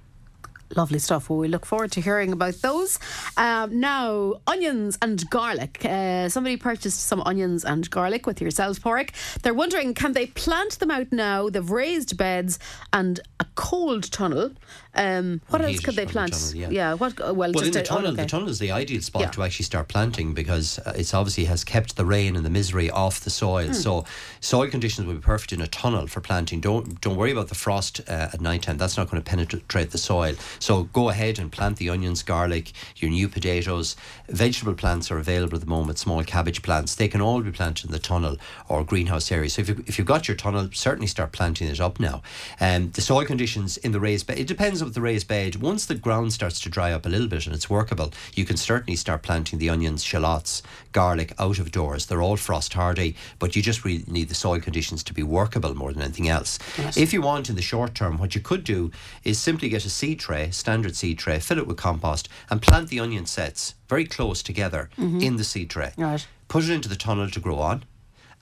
[0.75, 1.29] Lovely stuff.
[1.29, 2.99] Well, we look forward to hearing about those.
[3.37, 5.83] Um, now, onions and garlic.
[5.83, 9.09] Uh, somebody purchased some onions and garlic with yourselves, Pádraig.
[9.41, 11.49] They're wondering can they plant them out now?
[11.49, 12.59] They've raised beds
[12.93, 14.51] and a cold tunnel.
[14.95, 16.33] Um, what else could they from the plant?
[16.33, 16.93] tunnel, yeah.
[16.93, 17.19] what?
[17.21, 18.23] uh, Well, Well, just in the oh, tunnel, okay.
[18.23, 19.29] the tunnel is the ideal spot Yeah.
[19.31, 22.89] to actually start planting because uh, it's obviously has kept the rain and the misery
[22.89, 23.67] off the soil.
[23.67, 23.73] Hmm.
[23.73, 24.05] So
[24.39, 26.59] soil conditions will be perfect in a tunnel for planting.
[26.59, 28.77] Don't don't worry about the frost uh, at night time.
[28.77, 30.35] That's not going to penetrate the soil.
[30.59, 33.95] So go ahead and plant the onions, garlic, your new potatoes.
[34.27, 35.99] Vegetable plants are available at the moment.
[35.99, 36.95] Small cabbage plants.
[36.95, 39.49] They can all be planted in the tunnel or greenhouse area.
[39.49, 42.21] So if you if you've got your tunnel, certainly start planting it up now.
[42.59, 44.39] Um, the soil conditions in the raised bed.
[44.39, 45.57] It depends with the raised bed.
[45.57, 48.57] Once the ground starts to dry up a little bit and it's workable, you can
[48.57, 52.05] certainly start planting the onions, shallots, garlic out of doors.
[52.05, 55.75] They're all frost hardy, but you just really need the soil conditions to be workable
[55.75, 56.59] more than anything else.
[56.97, 58.91] If you want in the short term, what you could do
[59.23, 62.89] is simply get a seed tray, standard seed tray, fill it with compost, and plant
[62.89, 65.21] the onion sets very close together mm-hmm.
[65.21, 65.93] in the seed tray.
[65.97, 66.25] Right.
[66.47, 67.83] Put it into the tunnel to grow on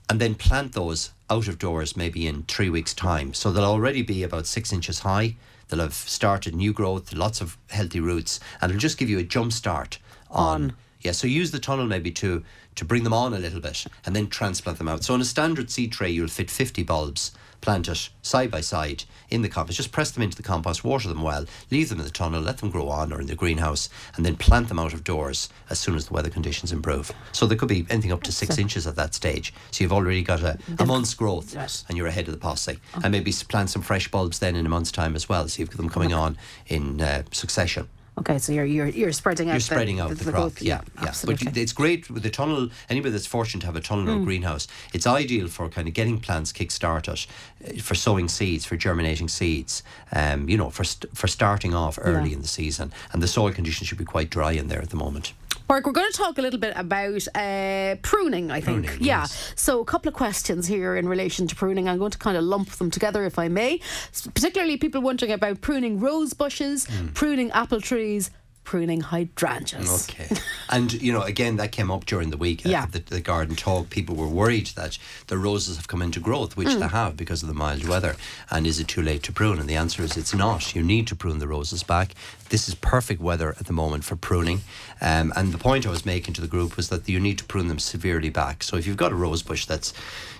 [0.08, 3.34] and then plant those out of doors maybe in three weeks' time.
[3.34, 5.36] So they'll already be about six inches high.
[5.68, 9.22] They'll have started new growth, lots of healthy roots, and it'll just give you a
[9.22, 9.98] jump start
[10.30, 10.62] on.
[10.62, 10.72] On.
[11.00, 12.42] Yeah, so use the tunnel maybe to
[12.74, 15.02] to bring them on a little bit and then transplant them out.
[15.02, 19.04] So in a standard seed tray, you'll fit 50 bulbs, plant it side by side
[19.30, 19.76] in the compost.
[19.76, 22.58] Just press them into the compost, water them well, leave them in the tunnel, let
[22.58, 25.78] them grow on or in the greenhouse, and then plant them out of doors as
[25.78, 27.10] soon as the weather conditions improve.
[27.32, 29.52] So there could be anything up to six inches at that stage.
[29.70, 31.84] So you've already got a, a month's growth Yes.
[31.88, 32.78] and you're ahead of the posse.
[33.02, 35.48] And maybe plant some fresh bulbs then in a month's time as well.
[35.48, 36.36] So you've got them coming on
[36.68, 37.88] in uh, succession.
[38.18, 39.54] Okay, so you're you're, you're spreading out.
[39.70, 40.62] You're the- out the, crop, growth.
[40.62, 41.12] yeah, yeah.
[41.24, 42.68] But you- it's great with the tunnel.
[42.90, 44.22] Anybody that's fortunate to have a tunnel Hmm.
[44.22, 47.26] or greenhouse, it's ideal for kind of getting plants kick-started,
[47.66, 49.82] uh, for sowing seeds, for germinating seeds.
[50.12, 52.36] Um, you know, for st- for starting off early Yeah.
[52.36, 54.96] in the season, and the soil conditions should be quite dry in there at the
[54.96, 55.32] moment.
[55.68, 58.86] Mark, we're going to talk a little bit about uh, pruning, I think.
[58.86, 59.20] Pruning, yeah.
[59.20, 59.52] yes.
[59.54, 61.88] So, a couple of questions here in relation to pruning.
[61.88, 63.80] I'm going to kind of lump them together, if I may.
[64.10, 67.08] S- Particularly people wondering about pruning rose bushes, Hmm.
[67.08, 68.30] pruning apple trees,
[68.68, 70.06] pruning hydrangeas.
[70.10, 70.28] Okay.
[70.68, 72.82] and, you know, again, that came up during the week Yeah.
[72.82, 73.88] at the, the garden talk.
[73.88, 76.80] People were worried that the roses have come into growth, which Mm.
[76.80, 78.14] they have because of the mild weather.
[78.50, 79.58] And is it too late to prune?
[79.58, 80.74] And the answer is it's not.
[80.76, 82.08] You need to prune the roses back.
[82.50, 84.60] This is perfect weather at the moment for pruning.
[85.00, 87.44] Um, and the point I was making to the group was that you need to
[87.44, 88.62] prune them severely back.
[88.62, 89.94] So if you've got a rose bush that's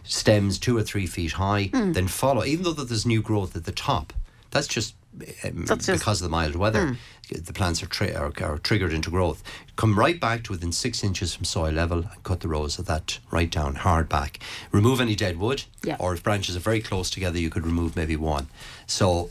[0.05, 1.95] stems two or three feet high, Mm.
[1.95, 4.13] then follow, even though that there's new growth at the top,
[4.51, 4.95] that's just
[5.45, 6.97] um, That's just- because of the mild weather.
[7.31, 9.43] The plants are, tri- are, are triggered into growth.
[9.77, 12.87] Come right back to within six inches from soil level and cut the rows of
[12.87, 14.41] that right down, hard back.
[14.73, 15.97] Remove any dead wood, Yeah.
[15.99, 18.47] or if branches are very close together, you could remove maybe one.
[18.87, 19.29] So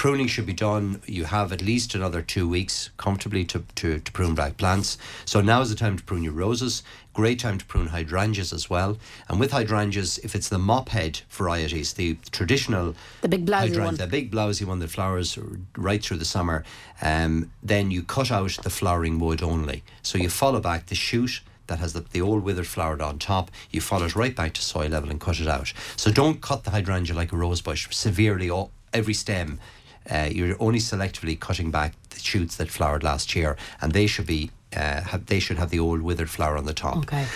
[0.00, 0.98] pruning should be done.
[1.04, 4.96] You have at least another two weeks comfortably to, to, to prune back plants.
[5.26, 6.82] So now is the time to prune your roses.
[7.12, 8.96] Great time to prune hydrangeas as well.
[9.28, 13.96] And with hydrangeas, if it's the mop head varieties, the traditional The big blousy one.
[13.96, 15.38] the big blousy one that flowers
[15.76, 16.64] right through the summer,
[17.02, 19.82] um, then you cut out the flowering wood only.
[20.00, 23.50] So you follow back the shoot that has the, the old withered flower on top,
[23.70, 25.74] you follow it right back to soil level and cut it out.
[25.96, 29.60] So don't cut the hydrangea like a rose bush severely, all, every stem.
[30.08, 34.26] Uh, you're only selectively cutting back the shoots that flowered last year, and they should
[34.26, 36.98] be uh, have, they should have the old withered flower on the top.
[36.98, 37.26] Okay.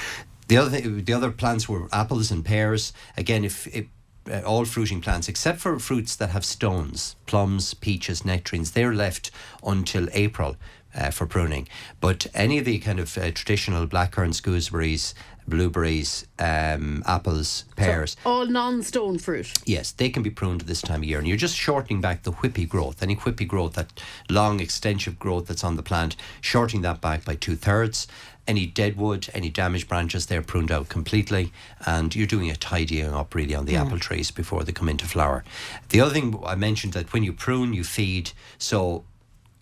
[0.48, 2.92] The other thing, the other plants were apples and pears.
[3.16, 3.88] Again, if it,
[4.31, 9.31] uh, all fruiting plants except for fruits that have stones, plums, peaches, nectarines, they're left
[9.62, 10.57] until April
[10.94, 11.68] uh, for pruning.
[12.00, 15.14] But any of the kind of uh, traditional blackcurrants, gooseberries,
[15.46, 18.16] blueberries, um, apples, pears.
[18.24, 19.52] All non stone fruit.
[19.64, 22.22] Yes, they can be pruned at this time of year, and you're just shortening back
[22.22, 26.83] the whippy growth, any whippy growth, that long extensive growth that's on the plant, shortening
[26.83, 28.07] that back by two thirds.
[28.46, 31.50] Any dead wood, any damaged branches, they're pruned out completely,
[31.87, 35.07] and you're doing a tidying up really on the apple trees before they come into
[35.07, 35.44] flower.
[35.88, 38.33] The other thing I mentioned that when you prune, you feed.
[38.59, 39.04] So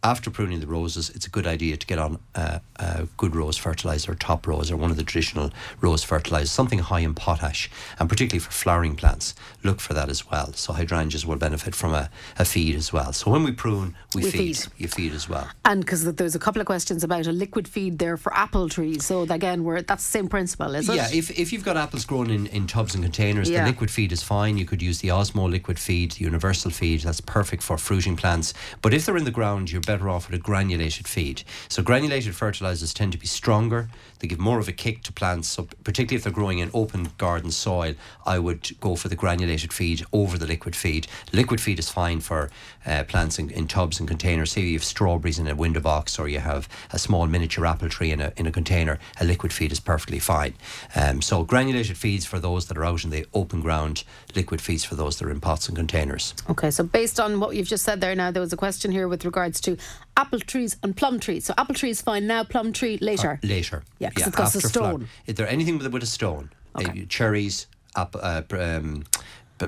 [0.04, 3.56] after pruning the roses, it's a good idea to get on uh, uh, good rose
[3.56, 8.08] fertilizer, top rose, or one of the traditional rose fertilizers, something high in potash, and
[8.08, 10.52] particularly for flowering plants, look for that as well.
[10.54, 13.12] So hydrangeas will benefit from a, a feed as well.
[13.12, 14.56] So when we prune, we, We feed.
[14.56, 14.72] feed.
[14.76, 15.48] You feed as well.
[15.64, 19.04] And because there's a couple of questions about a liquid feed there for apple trees.
[19.06, 20.96] So again, we're that's the same principle, is it?
[20.96, 23.62] Yeah, if, if you've got apples grown in, in tubs and containers, Yeah.
[23.64, 24.58] the liquid feed is fine.
[24.58, 27.02] You could use the Osmo liquid feed, the universal feed.
[27.02, 28.52] That's perfect for fruiting plants.
[28.82, 31.42] But if they're in the ground, you're better off with a granulated feed.
[31.68, 33.88] So granulated fertilizers tend to be stronger.
[34.22, 35.48] They give more of a kick to plants.
[35.48, 39.72] So particularly if they're growing in open garden soil, I would go for the granulated
[39.72, 41.08] feed over the liquid feed.
[41.32, 42.48] Liquid feed is fine for
[42.86, 44.52] uh, plants in, in tubs and containers.
[44.52, 47.88] Say you have strawberries in a window box or you have a small miniature apple
[47.88, 50.54] tree in a, in a container, a liquid feed is perfectly fine.
[50.94, 54.04] Um, so granulated feeds for those that are out in the open ground,
[54.36, 56.34] liquid feeds for those that are in pots and containers.
[56.48, 59.08] Okay, so based on what you've just said there now, there was a question here
[59.08, 59.76] with regards to
[60.16, 61.44] apple trees and plum trees.
[61.46, 63.40] So apple tree is fine now, plum tree later.
[63.42, 63.82] Later.
[63.98, 65.08] Yeah, 'cause it's got a stone.
[65.26, 66.50] Is there anything with, with a stone?
[66.74, 67.06] Uh, Okay.
[67.06, 69.04] cherries, app, uh, um,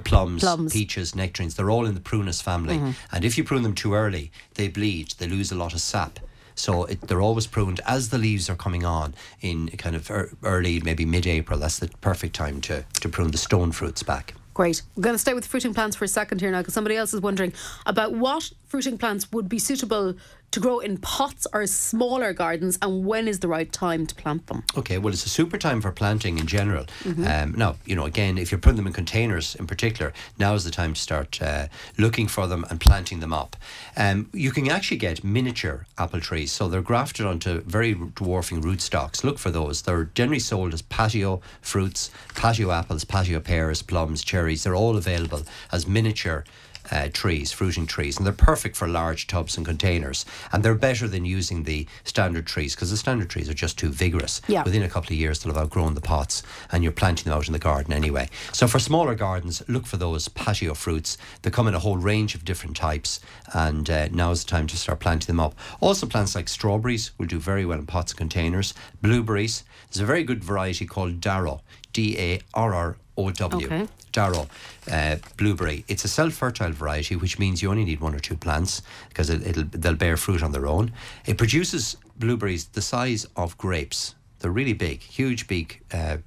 [0.04, 0.72] plums, Plums.
[0.72, 0.78] Mm-hmm.
[0.78, 2.80] peaches, nectarines, they're all in the prunus family.
[3.12, 6.18] And if you prune them too early, they bleed, they lose a lot of sap.
[6.57, 10.11] So it, they're always pruned as the leaves are coming on in kind of
[10.42, 11.59] early, maybe mid-April.
[11.61, 14.35] That's the perfect time to, to prune the stone fruits back.
[14.52, 14.83] Great.
[14.94, 17.12] We're going to stay with fruiting plants for a second here now because somebody else
[17.12, 17.52] is wondering
[17.87, 20.14] about what fruiting plants would be suitable
[20.55, 24.47] to grow in pots or smaller gardens and when is the right time to plant
[24.47, 24.62] them.
[24.79, 26.85] Okay, well, it's a super time for planting in general.
[27.03, 27.27] Mm-hmm.
[27.27, 30.62] Um, now, you know, again, if you're putting them in containers in particular, now is
[30.62, 31.67] the time to start uh,
[31.99, 33.57] looking for them and planting them up.
[33.97, 39.25] Um, you can actually get miniature apple trees, so they're grafted onto very dwarfing rootstocks.
[39.25, 39.83] Look for those.
[39.83, 44.62] They're generally sold as patio fruits, patio apples, patio pears, plums, cherries.
[44.62, 46.45] They're all available as miniature
[46.90, 50.25] uh, trees, fruiting trees, and they're perfect for large tubs and containers.
[50.53, 53.90] And they're better than using the standard trees because the standard trees are just too
[53.90, 54.40] vigorous.
[54.49, 54.62] Yeah.
[54.64, 56.42] Within a couple of years, they'll have outgrown the pots,
[56.73, 58.29] and you're planting them out in the garden anyway.
[58.53, 61.16] So for smaller gardens, look for those patio fruits.
[61.42, 63.20] They come in a whole range of different types,
[63.53, 65.55] and uh, is the time to start planting them up.
[65.81, 68.75] Also, plants like strawberries will do very well in pots and containers.
[69.03, 73.66] Blueberries, there's a very good variety called Darrow, D A R R O W.
[73.66, 73.87] Okay.
[74.14, 74.48] Darrow
[74.90, 75.85] uh, blueberry.
[75.88, 79.46] It's a self-fertile variety, which means you only need one or two plants because it,
[79.46, 80.92] it'll they'll bear fruit on their own.
[81.27, 84.14] It produces blueberries the size of grapes.
[84.38, 85.83] They're really big, huge, big.
[85.92, 86.18] Uh,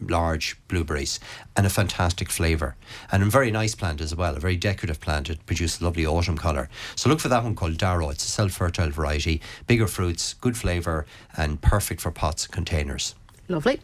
[0.00, 1.18] large blueberries
[1.56, 2.76] and a fantastic flavour
[3.10, 6.06] and a very nice plant as well a very decorative plant it produces a lovely
[6.06, 10.34] autumn colour so look for that one called Darrow it's a self-fertile variety bigger fruits
[10.34, 11.04] good flavour
[11.36, 13.16] and perfect for pots and containers
[13.48, 13.80] Lovely.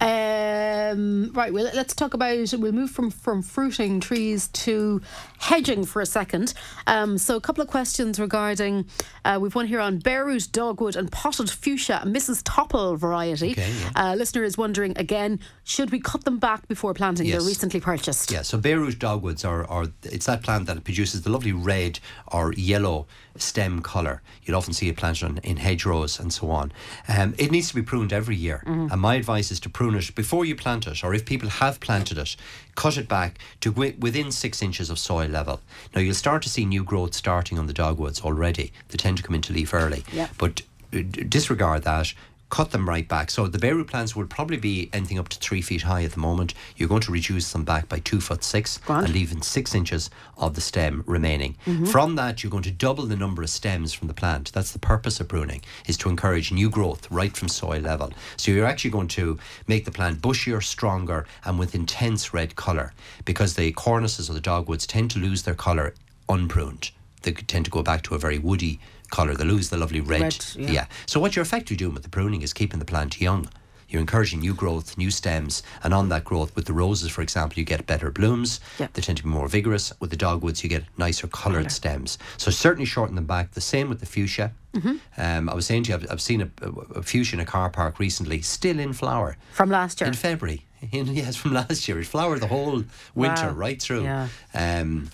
[0.00, 2.52] Um, right, well, let's talk about.
[2.52, 5.00] We'll move from, from fruiting trees to
[5.38, 6.52] hedging for a second.
[6.86, 8.86] Um, so, a couple of questions regarding.
[9.24, 12.44] Uh, we've one here on bareroot, dogwood, and potted fuchsia, Mrs.
[12.44, 13.52] Popple variety.
[13.52, 13.90] Okay, yeah.
[13.94, 17.26] uh, listener is wondering again, should we cut them back before planting?
[17.26, 17.38] Yes.
[17.38, 18.30] They're recently purchased.
[18.30, 22.52] Yeah, so bareroot dogwoods are, are it's that plant that produces the lovely red or
[22.54, 24.22] yellow stem colour.
[24.44, 26.72] You'll often see it planted on, in hedgerows and so on.
[27.08, 30.14] Um, it needs to be pruned every year, and my advice is to prune it
[30.14, 32.36] before you plant it, or if people have planted it,
[32.74, 35.60] cut it back to within six inches of soil level.
[35.94, 38.72] Now you'll start to see new growth starting on the dogwoods already.
[38.88, 40.28] They tend to come into leaf early, Yeah.
[40.38, 40.62] but
[40.94, 42.14] uh, disregard that.
[42.54, 43.32] Cut them right back.
[43.32, 46.20] So the bareroot plants will probably be anything up to three feet high at the
[46.20, 46.54] moment.
[46.76, 49.06] You're going to reduce them back by two foot six Grand.
[49.06, 51.56] and leaving six inches of the stem remaining.
[51.66, 51.86] Mm-hmm.
[51.86, 54.52] From that, you're going to double the number of stems from the plant.
[54.52, 58.12] That's the purpose of pruning, is to encourage new growth right from soil level.
[58.36, 59.36] So you're actually going to
[59.66, 62.92] make the plant bushier, stronger, and with intense red colour
[63.24, 65.92] because the cornuses of the dogwoods tend to lose their colour
[66.28, 66.92] unpruned.
[67.22, 68.78] They tend to go back to a very woody
[69.10, 69.34] colour.
[69.34, 70.20] They lose the lovely red.
[70.22, 70.86] Red, yeah.
[71.06, 73.48] So what you're effectively doing with the pruning is keeping the plant young.
[73.86, 77.58] You're encouraging new growth, new stems, and on that growth, with the roses, for example,
[77.58, 78.58] you get better blooms.
[78.80, 78.88] Yeah.
[78.92, 79.92] They tend to be more vigorous.
[80.00, 82.18] With the dogwoods, you get nicer coloured stems.
[82.38, 83.52] So certainly shorten them back.
[83.52, 84.52] The same with the fuchsia.
[84.72, 84.96] Mm-hmm.
[85.20, 86.50] Um, I was saying to you, I've, I've seen a,
[86.96, 90.08] a fuchsia in a car park recently, still in flower From last year.
[90.08, 90.64] in February.
[90.92, 91.98] In, yes, from last year.
[92.00, 93.52] It flowered the whole winter Wow.
[93.52, 94.02] right through.
[94.04, 94.28] Yeah.
[94.54, 95.10] Um,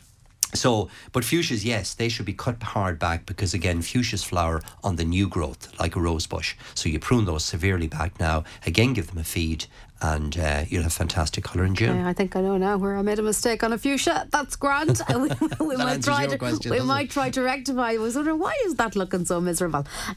[0.55, 4.97] so, but fuchsias, yes, they should be cut hard back because again, fuchsias flower on
[4.97, 6.57] the new growth like a rose bush.
[6.75, 8.45] So you prune those severely back now.
[8.67, 9.67] Again, give them a feed
[10.03, 11.97] and uh, you'll have fantastic colour in June.
[11.97, 14.27] Yeah, I think I know now where I made a mistake on a fuchsia.
[14.31, 15.01] That's grand.
[15.09, 15.29] we,
[15.67, 17.11] we might try to question, we might it?
[17.11, 17.93] try to rectify.
[17.93, 19.81] I was wondering why is that looking so miserable.
[19.81, 19.87] Um,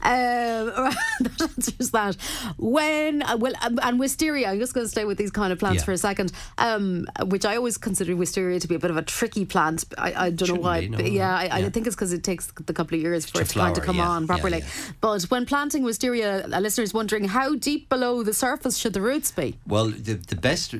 [1.20, 2.16] that answers that.
[2.56, 4.50] When uh, well, um, and wisteria.
[4.50, 5.86] I'm just going to stay with these kind of plants Yeah.
[5.86, 6.32] for a second.
[6.58, 9.84] Um, which I always consider wisteria to be a bit of a tricky plant.
[9.98, 10.80] I, I don't know Shouldn't why.
[10.80, 11.68] be, no, but yeah, I, I yeah.
[11.70, 13.84] think it's because it takes the couple of years for To it to kind of
[13.84, 14.62] come yeah, on properly.
[15.00, 19.00] But when planting wisteria, a listener is wondering how deep below the surface should the
[19.00, 19.56] roots be?
[19.66, 20.74] Well, the, the best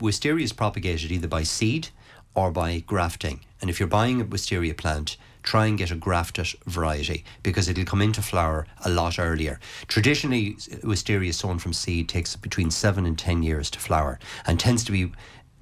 [0.00, 1.88] wisteria is propagated either by seed
[2.34, 3.40] or by grafting.
[3.60, 7.84] And if you're buying a wisteria plant, try and get a grafted variety because it'll
[7.84, 9.58] come into flower a lot earlier.
[9.88, 14.84] Traditionally, wisteria sown from seed takes between seven and ten years to flower and tends
[14.84, 15.12] to be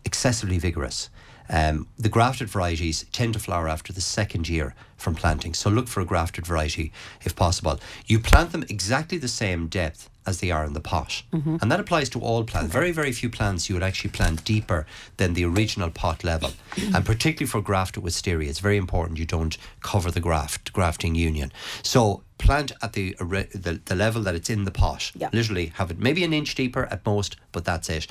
[0.05, 1.09] excessively vigorous.
[1.49, 5.89] Um, the grafted varieties tend to flower after the second year from planting, so look
[5.89, 6.93] for a grafted variety
[7.25, 7.81] if possible.
[8.07, 11.57] You plant them exactly the same depth as they are in the pot, mm-hmm.
[11.61, 12.73] and that applies to all plants.
[12.73, 16.53] Very, very few plants you would actually plant deeper than the original pot level,
[16.95, 21.53] and particularly for grafted wisteria, it's very important you don't cover the graft grafting union.
[21.83, 25.13] So plant at the the, the level that it's in the pot.
[25.15, 25.31] Yeah.
[25.33, 28.07] Literally have it maybe an inch deeper at most, but that's it.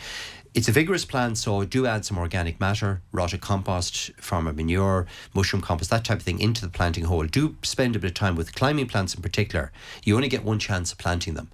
[0.55, 5.05] It's a vigorous plant, so do add some organic matter, rotted compost, farmer manure,
[5.36, 7.26] mushroom compost, that type of thing into the planting hole.
[7.26, 9.72] Do spend a bit of time with climbing plants in particular.
[10.03, 11.51] You only get one chance of planting them.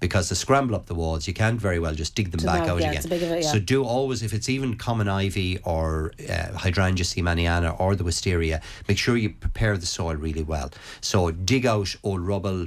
[0.00, 2.80] Because to scramble up the walls, you can't very well just dig them back out
[2.80, 2.96] yeah, again.
[2.96, 3.52] it's a big of a- yeah.
[3.52, 8.62] So do always, if it's even common ivy or uh, hydrangea seemaniana or the wisteria,
[8.88, 10.70] make sure you prepare the soil really well.
[11.02, 12.66] So dig out old rubble,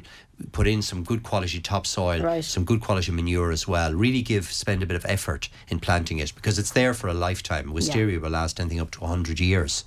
[0.52, 2.44] put in some good quality topsoil, Right.
[2.44, 3.94] some good quality manure as well.
[3.94, 7.14] Really give, spend a bit of effort in planting it because it's there for a
[7.16, 7.74] lifetime.
[7.74, 9.86] Wisteria will last anything up to 100 years.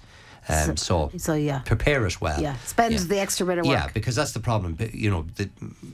[0.49, 1.59] Um, so, So yeah.
[1.61, 2.41] prepare it well.
[2.41, 3.01] Yeah, spend Yeah.
[3.01, 3.73] the extra bit of work.
[3.77, 4.77] Yeah, because that's the problem.
[4.93, 5.49] You know, the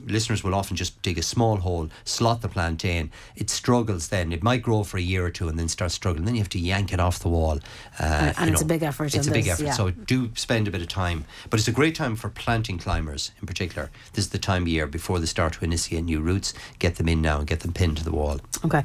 [0.07, 3.11] listeners will often just dig a small hole, slot the plant in.
[3.35, 4.31] It struggles then.
[4.31, 6.25] It might grow for a year or two and then start struggling.
[6.25, 7.59] Then you have to yank it off the wall.
[7.99, 9.65] Uh, And- and it's a big effort It's a big this, effort.
[9.65, 9.73] yeah.
[9.73, 11.25] So do spend a bit of time.
[11.49, 13.89] But it's a great time for planting climbers in particular.
[14.13, 16.53] This is the time of year before they start to initiate new roots.
[16.79, 18.39] Get them in now and get them pinned to the wall.
[18.65, 18.83] Okay,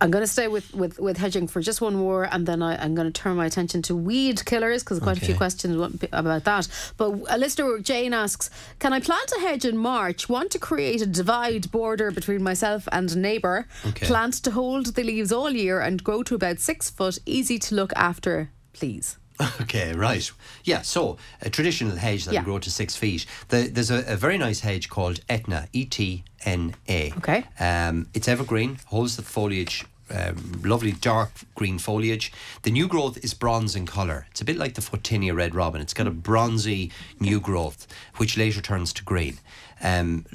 [0.00, 2.82] I'm going to stay with, with, with hedging for just one more, and then I,
[2.82, 5.76] I'm going to turn my attention to weed killers because quite a few questions
[6.12, 6.68] about that.
[6.96, 10.28] But a listener Jane asks, "Can I plant a hedge in March?
[10.28, 13.66] Want to create a divide border between myself and a neighbour?
[13.86, 14.06] Okay.
[14.06, 17.18] Plant to hold the leaves all year and grow to about six foot.
[17.26, 19.16] Easy to look after, please."
[19.60, 20.30] Okay, right.
[20.62, 22.40] Yeah, so a traditional hedge that Yeah.
[22.40, 23.26] will grow to six feet.
[23.48, 27.12] The, there's a, a very nice hedge called Etna, E T N A.
[27.16, 27.44] Okay.
[27.58, 29.84] Um, it's evergreen, holds the foliage.
[30.10, 32.30] Um, lovely dark green foliage.
[32.62, 34.26] The new growth is bronze in colour.
[34.30, 35.80] It's a bit like the Photinia red robin.
[35.80, 37.86] It's got a bronzy new growth,
[38.16, 39.38] which later turns to green.
[39.82, 40.26] Um,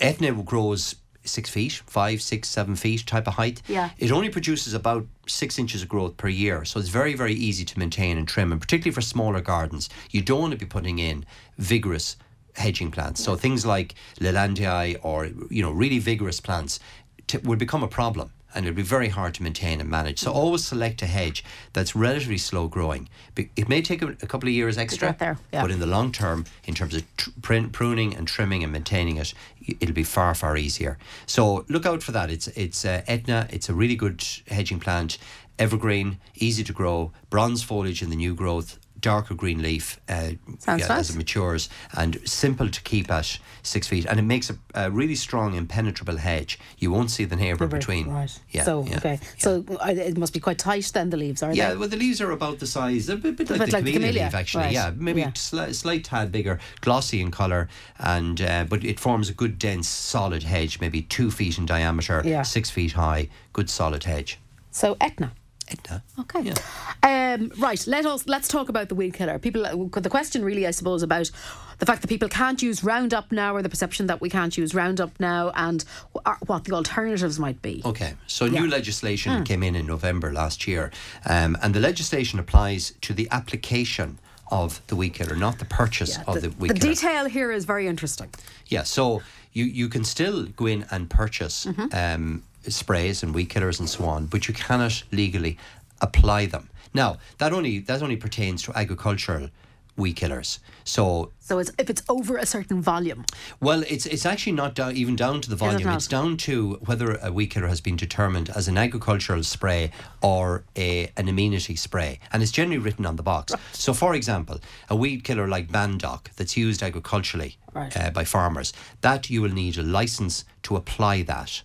[0.00, 3.62] Etna grows six feet, five, six, seven feet type of height.
[3.68, 3.90] Yeah.
[3.98, 7.64] It only produces about six inches of growth per year, so it's very, very easy
[7.64, 9.88] to maintain and trim, and particularly for smaller gardens.
[10.10, 11.24] You don't want to be putting in
[11.58, 12.16] vigorous
[12.54, 13.22] hedging plants.
[13.22, 16.80] So things like Leylandii or you know really vigorous plants
[17.26, 18.32] t- would become a problem.
[18.54, 20.18] And it'd be very hard to maintain and manage.
[20.18, 23.08] So always select a hedge that's relatively slow growing.
[23.36, 25.62] It may take a, a couple of years extra, there, yeah.
[25.62, 27.30] but in the long term, in terms of tr-
[27.72, 29.34] pruning and trimming and maintaining it,
[29.80, 30.98] it'll be far far easier.
[31.26, 32.30] So look out for that.
[32.30, 33.48] It's it's uh, Etna.
[33.50, 35.18] It's a really good hedging plant,
[35.58, 38.78] evergreen, easy to grow, bronze foliage in the new growth.
[39.02, 44.06] Darker green leaf uh, Sounds as it matures, and simple to keep at six feet,
[44.06, 46.58] and it makes a, a really strong, impenetrable hedge.
[46.78, 48.08] You won't see the neighbour between.
[48.08, 48.38] Right.
[48.50, 48.62] Yeah.
[48.64, 49.18] so yeah, okay.
[49.20, 49.28] yeah.
[49.38, 51.10] So uh, it must be quite tight then.
[51.10, 51.76] The leaves are Yeah, they?
[51.76, 53.92] well, the leaves are about the size, a bit, bit like bit the like camellia,
[53.98, 54.64] camellia, leaf, actually.
[54.64, 55.30] right, Yeah, maybe yeah.
[55.32, 59.88] sli- slight tad bigger, glossy in colour, and uh, but it forms a good, dense,
[59.88, 62.42] solid hedge, maybe two feet in diameter, Yeah.
[62.42, 64.38] six feet high, good solid hedge.
[64.70, 65.32] So Etna.
[65.72, 66.02] Etna.
[66.20, 66.42] Okay.
[66.42, 66.54] Yeah.
[67.02, 67.84] Um, right.
[67.86, 69.38] Let us let's talk about the weed killer.
[69.38, 69.66] People.
[69.66, 71.30] uh, The question really, I suppose, about
[71.78, 74.74] the fact that people can't use Roundup now, or the perception that we can't use
[74.74, 77.82] Roundup now, and wh- what the alternatives might be.
[77.84, 78.50] Okay, so Yeah.
[78.50, 78.64] Hmm.
[78.64, 80.90] new legislation came in in November last year,
[81.24, 84.18] um, and the legislation applies to the application
[84.50, 86.94] of the weed killer, not the purchase Yeah, of the, the, weed the killer.
[86.94, 88.28] detail here is very interesting.
[88.66, 89.22] Yeah, so
[89.54, 91.86] you, you can still go in and purchase Mm-hmm.
[91.94, 95.56] um, sprays and weed killers and so on, but you cannot legally
[96.00, 96.68] apply them.
[96.94, 99.48] Now that only that only pertains to agricultural
[99.96, 100.58] weed killers.
[100.84, 103.24] So So it's if it's over a certain volume.
[103.60, 105.86] well, it's it's actually not down, even down to the volume.
[105.90, 109.90] It's down to whether a weed killer has been determined as an agricultural spray
[110.22, 113.52] or a an amenity spray, and it's generally written on the box.
[113.72, 117.94] So, for example, a weed killer like Bandoc that's used agriculturally Right.
[117.96, 121.62] uh, by farmers, that you will need a license to apply that,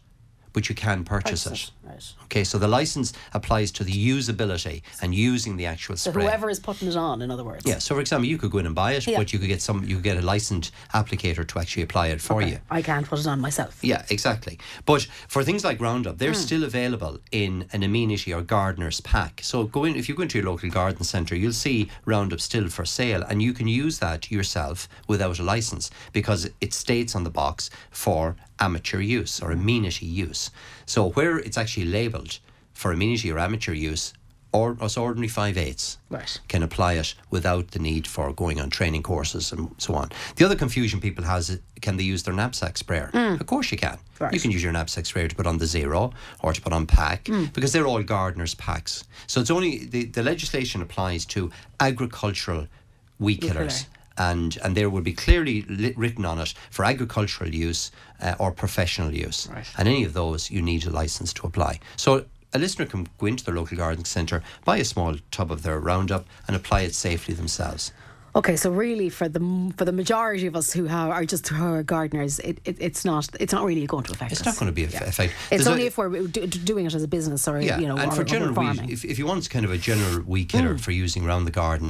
[0.57, 1.87] but you can purchase, Purchase it.
[1.87, 2.13] Right.
[2.23, 6.23] Okay, so the license applies to the usability and using the actual So spray.
[6.23, 7.63] whoever is putting it on, in other words.
[7.63, 9.19] Yeah, so for example, you could go in and buy it, Yeah.
[9.19, 9.83] but you could get some.
[9.83, 12.57] You could get a licensed applicator to actually apply it for you.
[12.71, 13.77] I can't put it on myself.
[13.83, 14.57] Yeah, exactly.
[14.87, 16.47] But for things like Roundup, they're hmm.
[16.47, 19.41] still available in an amenity or gardener's pack.
[19.43, 22.67] So go in if you go into your local garden centre, you'll see Roundup still
[22.67, 27.23] for sale, and you can use that yourself without a license because it states on
[27.23, 30.51] the box for amateur use or amenity use.
[30.85, 32.39] So where it's actually labelled
[32.73, 34.13] for amenity or amateur use,
[34.53, 36.39] or us ordinary five eighths Right.
[36.47, 40.09] can apply it without the need for going on training courses and so on.
[40.37, 43.11] The other confusion people has is can they use their knapsack sprayer?
[43.13, 43.39] Mm.
[43.41, 43.97] Of course you can.
[44.19, 44.33] Right.
[44.33, 46.87] You can use your knapsack sprayer to put on the zero or to put on
[46.87, 47.51] pack mm.
[47.53, 49.03] because they're all gardeners packs.
[49.27, 52.67] So it's only the, the legislation applies to agricultural
[53.19, 53.85] weed killers.
[54.17, 57.91] And, and there will be clearly lit, written on it for agricultural use
[58.21, 59.47] uh, or professional use.
[59.51, 59.67] Right.
[59.77, 61.79] And any of those, you need a license to apply.
[61.95, 65.63] So a listener can go into their local garden centre, buy a small tub of
[65.63, 67.91] their Roundup, and apply it safely themselves.
[68.37, 69.39] Okay, so really, for the
[69.77, 73.03] for the majority of us who have, are just who are gardeners, it, it, it's
[73.03, 74.45] not it's not really going to affect It's us.
[74.45, 75.03] not going to be a Yeah.
[75.05, 75.33] effect.
[75.33, 77.87] It's There's only a- if we're do, doing it as a business or Yeah, you
[77.87, 80.49] know, and or, for general weed, if, if you want kind of a general weed
[80.49, 80.79] killer Mm.
[80.81, 81.87] for using around the garden,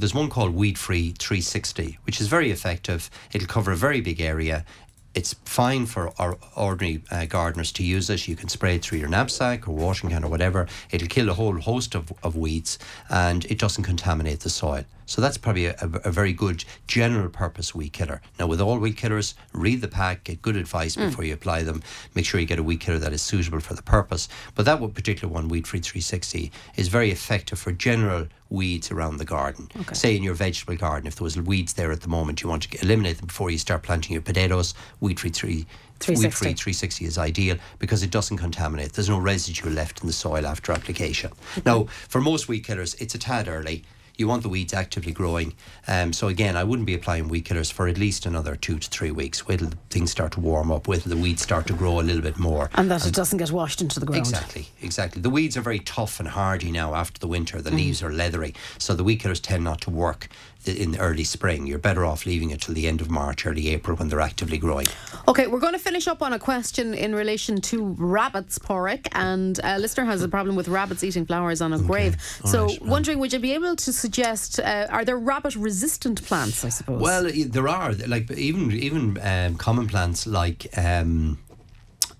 [0.00, 3.10] there's one called Weed Free 360, which is very effective.
[3.34, 4.64] It'll cover a very big area.
[5.12, 8.28] It's fine for our ordinary uh, gardeners to use it.
[8.28, 10.66] You can spray it through your knapsack or washing can or whatever.
[10.92, 12.78] It'll kill a whole host of, of weeds
[13.10, 14.84] and it doesn't contaminate the soil.
[15.10, 18.22] So that's probably a, a, a very good general purpose weed killer.
[18.38, 21.10] Now, with all weed killers, read the pack, get good advice Mm.
[21.10, 21.82] before you apply them.
[22.14, 24.28] Make sure you get a weed killer that is suitable for the purpose.
[24.54, 29.16] But that one particular one, Weed Free 360, is very effective for general weeds around
[29.16, 29.68] the garden.
[29.92, 32.62] Say in your vegetable garden, if there was weeds there at the moment, you want
[32.70, 34.74] to eliminate them before you start planting your potatoes.
[35.00, 35.66] Weed Free 3.
[36.08, 38.92] Weed Free 360 is ideal because it doesn't contaminate.
[38.92, 41.32] There's no residue left in the soil after application.
[41.66, 43.82] Now, for most weed killers, it's a tad early.
[44.20, 45.54] You want the weeds actively growing.
[45.88, 48.90] Um, so again, I wouldn't be applying weed killers for at least another two to
[48.90, 49.48] three weeks.
[49.48, 50.86] Wait till things start to warm up.
[50.86, 52.68] Wait till the weeds start to grow a little bit more.
[52.74, 54.20] and that it doesn't get washed into the ground.
[54.20, 55.22] Exactly, exactly.
[55.22, 57.60] The weeds are very tough and hardy now after the winter.
[57.60, 57.62] Mm.
[57.62, 60.28] The leaves are leathery, so the weed killers tend not to work
[60.66, 61.66] in the early spring.
[61.66, 64.58] You're better off leaving it till the end of March, early April when they're actively
[64.58, 64.88] growing.
[65.28, 69.58] Okay, we're going to finish up on a question in relation to rabbits, Pádraig, and
[69.64, 72.16] a listener has a problem with rabbits eating flowers on a grave.
[72.44, 76.64] all So, right, wondering, would you be able to suggest uh, are there rabbit-resistant plants?
[76.64, 77.00] I suppose.
[77.00, 81.38] Well, there are like even even um, common plants like um,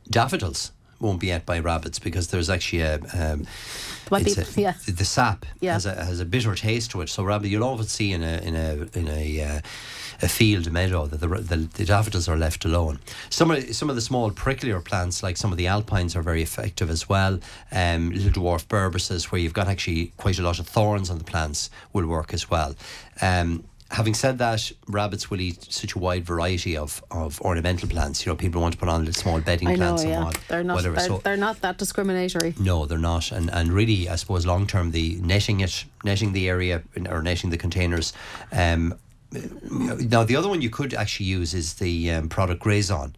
[0.08, 3.46] daffodils won't be ate by rabbits because there's actually a um,
[4.56, 4.74] a- yeah.
[4.86, 5.74] the sap Yeah.
[5.74, 7.08] has a has a bitter taste to it.
[7.08, 9.60] So rabbit, you'll often see in a in a in a uh,
[10.22, 12.98] a field meadow that the, the the daffodils are left alone.
[13.30, 16.42] Some of some of the small pricklier plants like some of the alpines are very
[16.42, 17.40] effective as well.
[17.72, 21.24] Um, little dwarf berberis where you've got actually quite a lot of thorns on the
[21.24, 22.74] plants will work as well.
[23.22, 28.24] Um, Having said that, rabbits will eat such a wide variety of, of ornamental plants.
[28.24, 30.24] You know, people want to put on little small bedding I know, plants and yeah,
[30.24, 30.94] what, they're not whatever.
[30.94, 32.54] they're, so they're not that discriminatory.
[32.60, 36.48] no, they're not, and and really, I suppose long term, the netting it, netting the
[36.48, 38.12] area or netting the containers.
[38.52, 38.94] Um,
[39.32, 43.12] now the other one you could actually use is the um, product Grazers.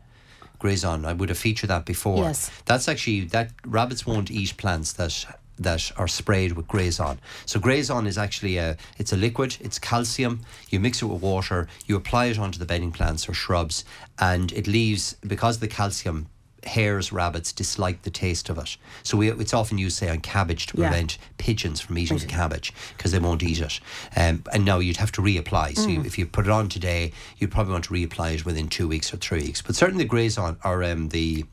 [0.58, 2.18] Grazers, I would have featured that before.
[2.18, 2.50] Yes.
[2.64, 5.26] That's actually that rabbits won't eat plants that
[5.58, 7.18] that are sprayed with Grazers.
[7.46, 10.40] So Grazers is actually a it's a liquid, it's calcium.
[10.70, 13.84] You mix it with water, you apply it onto the bedding plants or shrubs,
[14.18, 16.26] and it leaves because the calcium
[16.64, 18.76] hares rabbits dislike the taste of it.
[19.02, 20.90] So we, it's often used say on cabbage to Yeah.
[20.90, 23.80] prevent pigeons from eating the cabbage because they won't eat it.
[24.16, 25.76] Um, and now you'd have to reapply.
[25.76, 25.92] So Mm.
[25.94, 28.86] you, if you put it on today, you'd probably want to reapply it within two
[28.86, 29.60] weeks or three weeks.
[29.60, 31.44] But certainly the Grazers or um, the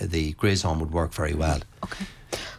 [0.00, 1.60] the Grazers would work very well.
[1.84, 2.04] Okay.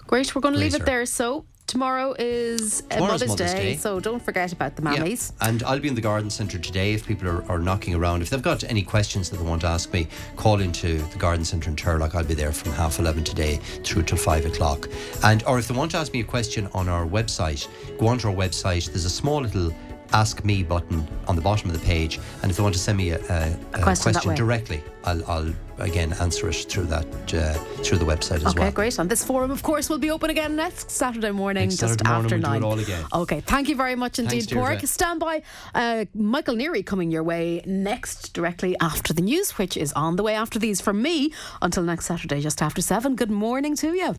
[0.08, 1.06] Great, we're going to leave it there.
[1.06, 3.76] So, tomorrow is uh, Tomorrow's Mother's, Mother's Day, Day.
[3.76, 5.34] so don't forget about the mammies.
[5.42, 5.50] Yeah.
[5.50, 8.22] And I'll be in the garden centre today if people are, are knocking around.
[8.22, 10.08] If they've got any questions that they want to ask me,
[10.38, 12.16] call into the garden centre in Turlough.
[12.16, 14.88] I'll be there from half 11 today through till 5 o'clock.
[15.24, 17.68] And Or if they want to ask me a question on our website,
[18.00, 18.88] go onto our website.
[18.88, 19.74] There's a small little
[20.14, 22.20] ask me button on the bottom of the page.
[22.42, 24.36] And if they want to send me a, a, a question way.
[24.36, 27.54] directly, I'll, I'll again answer it through that uh,
[27.84, 28.68] through the website as Okay, well.
[28.68, 29.00] Okay, great.
[29.00, 32.10] And this forum, of course, will be open again next Saturday morning, Next just Saturday
[32.10, 32.64] morning, after we'll nine.
[32.64, 33.06] it all again.
[33.14, 34.82] Okay, thank you very much indeed, Pork.
[34.86, 35.44] Stand by.
[35.76, 40.24] Uh, Michael Neary coming your way next, directly after the news, which is on the
[40.24, 41.32] way after these from me
[41.62, 43.16] until next Saturday, just after seven.
[43.16, 44.14] Good morning to you.